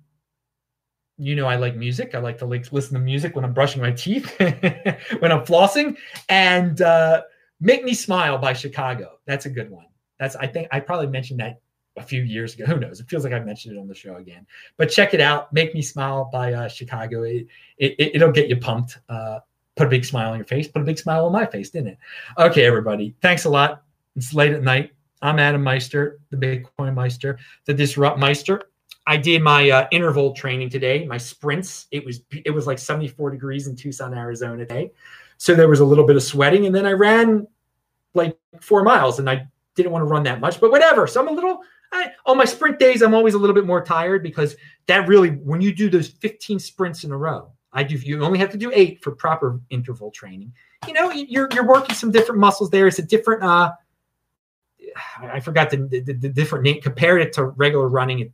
you 1.19 1.35
know 1.35 1.47
I 1.47 1.57
like 1.57 1.77
music. 1.77 2.15
I 2.15 2.19
like 2.19 2.39
to 2.39 2.47
like 2.47 2.73
listen 2.73 2.95
to 2.95 3.01
music 3.01 3.35
when 3.35 3.45
I'm 3.45 3.53
brushing 3.53 3.83
my 3.83 3.91
teeth, 3.91 4.33
when 4.39 5.33
I'm 5.33 5.45
flossing, 5.45 5.97
and 6.29 6.81
uh, 6.81 7.23
"Make 7.61 7.85
Me 7.85 7.95
Smile" 7.95 8.39
by 8.39 8.53
Chicago. 8.53 9.19
That's 9.27 9.47
a 9.47 9.51
good 9.51 9.71
one. 9.71 9.87
That's 10.19 10.37
I 10.37 10.47
think 10.47 10.69
I 10.71 10.81
probably 10.81 11.09
mentioned 11.09 11.41
that 11.41 11.61
a 11.97 12.03
few 12.03 12.23
years 12.23 12.55
ago. 12.55 12.65
Who 12.67 12.79
knows? 12.79 13.01
It 13.01 13.09
feels 13.09 13.25
like 13.25 13.33
I 13.33 13.41
mentioned 13.41 13.77
it 13.77 13.81
on 13.81 13.89
the 13.89 13.95
show 13.95 14.17
again. 14.17 14.47
But 14.77 14.87
check 14.87 15.13
it 15.13 15.21
out. 15.21 15.53
"Make 15.53 15.75
Me 15.75 15.83
Smile" 15.83 16.31
by 16.33 16.53
uh, 16.53 16.69
Chicago. 16.69 17.25
It, 17.25 17.47
it 17.79 18.23
will 18.23 18.33
get 18.33 18.49
you 18.49 18.57
pumped. 18.57 18.99
Uh, 19.09 19.41
put 19.77 19.87
a 19.89 19.91
big 19.91 20.05
smile 20.05 20.31
on 20.33 20.39
your 20.39 20.47
face. 20.47 20.69
Put 20.69 20.83
a 20.83 20.85
big 20.85 20.99
smile 20.99 21.27
on 21.27 21.33
my 21.33 21.47
face, 21.47 21.71
didn't 21.71 21.89
it? 21.89 21.99
Okay, 22.39 22.65
everybody. 22.65 23.15
Thanks 23.23 23.45
a 23.45 23.51
lot. 23.51 23.83
It's 24.17 24.35
late 24.35 24.53
at 24.53 24.63
night. 24.63 24.93
I'm 25.21 25.41
Adam 25.41 25.65
Meister, 25.65 26.21
the 26.31 26.37
Bitcoin 26.37 26.95
Meister, 26.95 27.39
the 27.65 27.75
Disrupt 27.75 28.19
Meister. 28.19 28.71
I 29.09 29.17
did 29.17 29.41
my 29.41 29.71
uh, 29.71 29.89
interval 29.91 30.35
training 30.35 30.69
today, 30.69 31.07
my 31.07 31.17
sprints. 31.17 31.87
It 31.91 32.05
was 32.05 32.21
it 32.31 32.51
was 32.51 32.67
like 32.67 32.79
74 32.79 33.31
degrees 33.31 33.67
in 33.67 33.75
Tucson, 33.75 34.13
Arizona 34.13 34.59
today. 34.59 34.93
So 35.39 35.55
there 35.55 35.67
was 35.67 35.81
a 35.81 35.85
little 35.85 36.07
bit 36.07 36.17
of 36.17 36.23
sweating 36.23 36.67
and 36.67 36.75
then 36.75 36.85
I 36.85 36.93
ran 36.93 37.47
like 38.13 38.37
4 38.61 38.83
miles 38.83 39.19
and 39.19 39.31
I 39.31 39.49
didn't 39.77 39.93
want 39.93 40.03
to 40.03 40.07
run 40.07 40.25
that 40.25 40.41
much, 40.41 40.61
but 40.61 40.71
whatever. 40.71 41.07
So 41.07 41.23
I'm 41.23 41.29
a 41.29 41.33
little 41.33 41.61
I, 41.91 42.13
on 42.27 42.37
my 42.37 42.45
sprint 42.45 42.79
days 42.79 43.01
I'm 43.01 43.15
always 43.15 43.33
a 43.33 43.39
little 43.39 43.55
bit 43.55 43.65
more 43.65 43.83
tired 43.83 44.23
because 44.23 44.57
that 44.89 45.09
really 45.09 45.31
when 45.31 45.63
you 45.63 45.75
do 45.75 45.89
those 45.89 46.09
15 46.09 46.59
sprints 46.59 47.03
in 47.05 47.11
a 47.11 47.17
row, 47.17 47.51
I 47.73 47.85
do 47.85 47.95
you 47.95 48.23
only 48.23 48.39
have 48.39 48.51
to 48.51 48.59
do 48.59 48.71
8 48.75 49.03
for 49.03 49.13
proper 49.13 49.59
interval 49.71 50.11
training. 50.11 50.53
You 50.87 50.93
know, 50.93 51.11
you're 51.11 51.49
you're 51.55 51.67
working 51.67 51.95
some 51.95 52.11
different 52.11 52.43
muscles 52.43 52.69
there. 52.69 52.87
It's 52.87 52.99
a 52.99 53.03
different 53.03 53.43
uh 53.43 53.73
I 55.23 55.41
forgot 55.41 55.71
the, 55.71 55.79
the, 55.79 56.13
the 56.13 56.29
different 56.29 56.65
name 56.65 56.83
compared 56.83 57.23
it 57.23 57.33
to 57.35 57.45
regular 57.45 57.89
running. 57.89 58.21
It, 58.21 58.33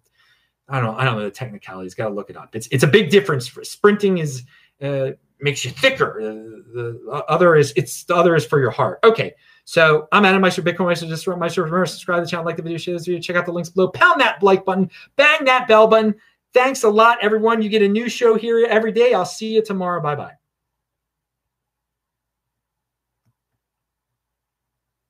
I 0.69 0.81
don't 0.81 0.93
know. 0.93 0.99
I 0.99 1.05
don't 1.05 1.17
know 1.17 1.25
the 1.25 1.31
technicalities. 1.31 1.95
Got 1.95 2.09
to 2.09 2.15
look 2.15 2.31
it 2.31 2.37
up. 2.37 2.55
It's 2.55 2.69
it's 2.71 2.85
a 2.85 2.89
big 2.89 3.11
difference. 3.11 3.47
For, 3.47 3.65
sprinting 3.65 4.19
is 4.19 4.45
uh, 4.83 5.11
makes 5.41 5.65
you 5.65 5.71
thicker. 5.71 6.21
Uh, 6.21 6.63
the 6.75 7.25
other 7.29 7.55
is 7.57 7.73
it's 7.77 8.05
the 8.05 8.15
other 8.15 8.35
is 8.35 8.47
for 8.47 8.61
your 8.61 8.71
heart. 8.71 9.01
Okay. 9.05 9.35
So 9.67 10.09
I'm 10.13 10.27
Adam 10.27 10.43
Meister, 10.43 10.63
Bitcoin 10.63 10.89
Meister, 10.89 11.07
just 11.07 11.27
Meister. 11.27 11.63
Remember, 11.63 11.87
subscribe 11.87 12.19
to 12.19 12.25
the 12.25 12.31
channel, 12.31 12.45
like 12.45 12.57
the 12.57 12.63
video, 12.63 12.77
share 12.77 12.95
this 12.95 13.07
video, 13.07 13.19
check 13.21 13.37
out 13.37 13.47
the 13.47 13.53
links 13.53 13.71
below, 13.71 13.89
pound 13.89 14.21
that 14.21 14.43
like 14.43 14.65
button, 14.65 14.91
bang 15.17 15.45
that 15.47 15.67
bell 15.67 15.87
button. 15.87 16.15
Thanks 16.53 16.83
a 16.85 16.89
lot, 16.89 17.19
everyone. 17.23 17.63
You 17.63 17.71
get 17.71 17.83
a 17.83 17.89
new 17.89 18.09
show 18.09 18.37
here 18.37 18.67
every 18.67 18.93
day. 18.93 19.15
I'll 19.15 19.25
see 19.25 19.55
you 19.55 19.63
tomorrow. 19.63 20.03
Bye 20.03 20.17
bye. 20.17 20.44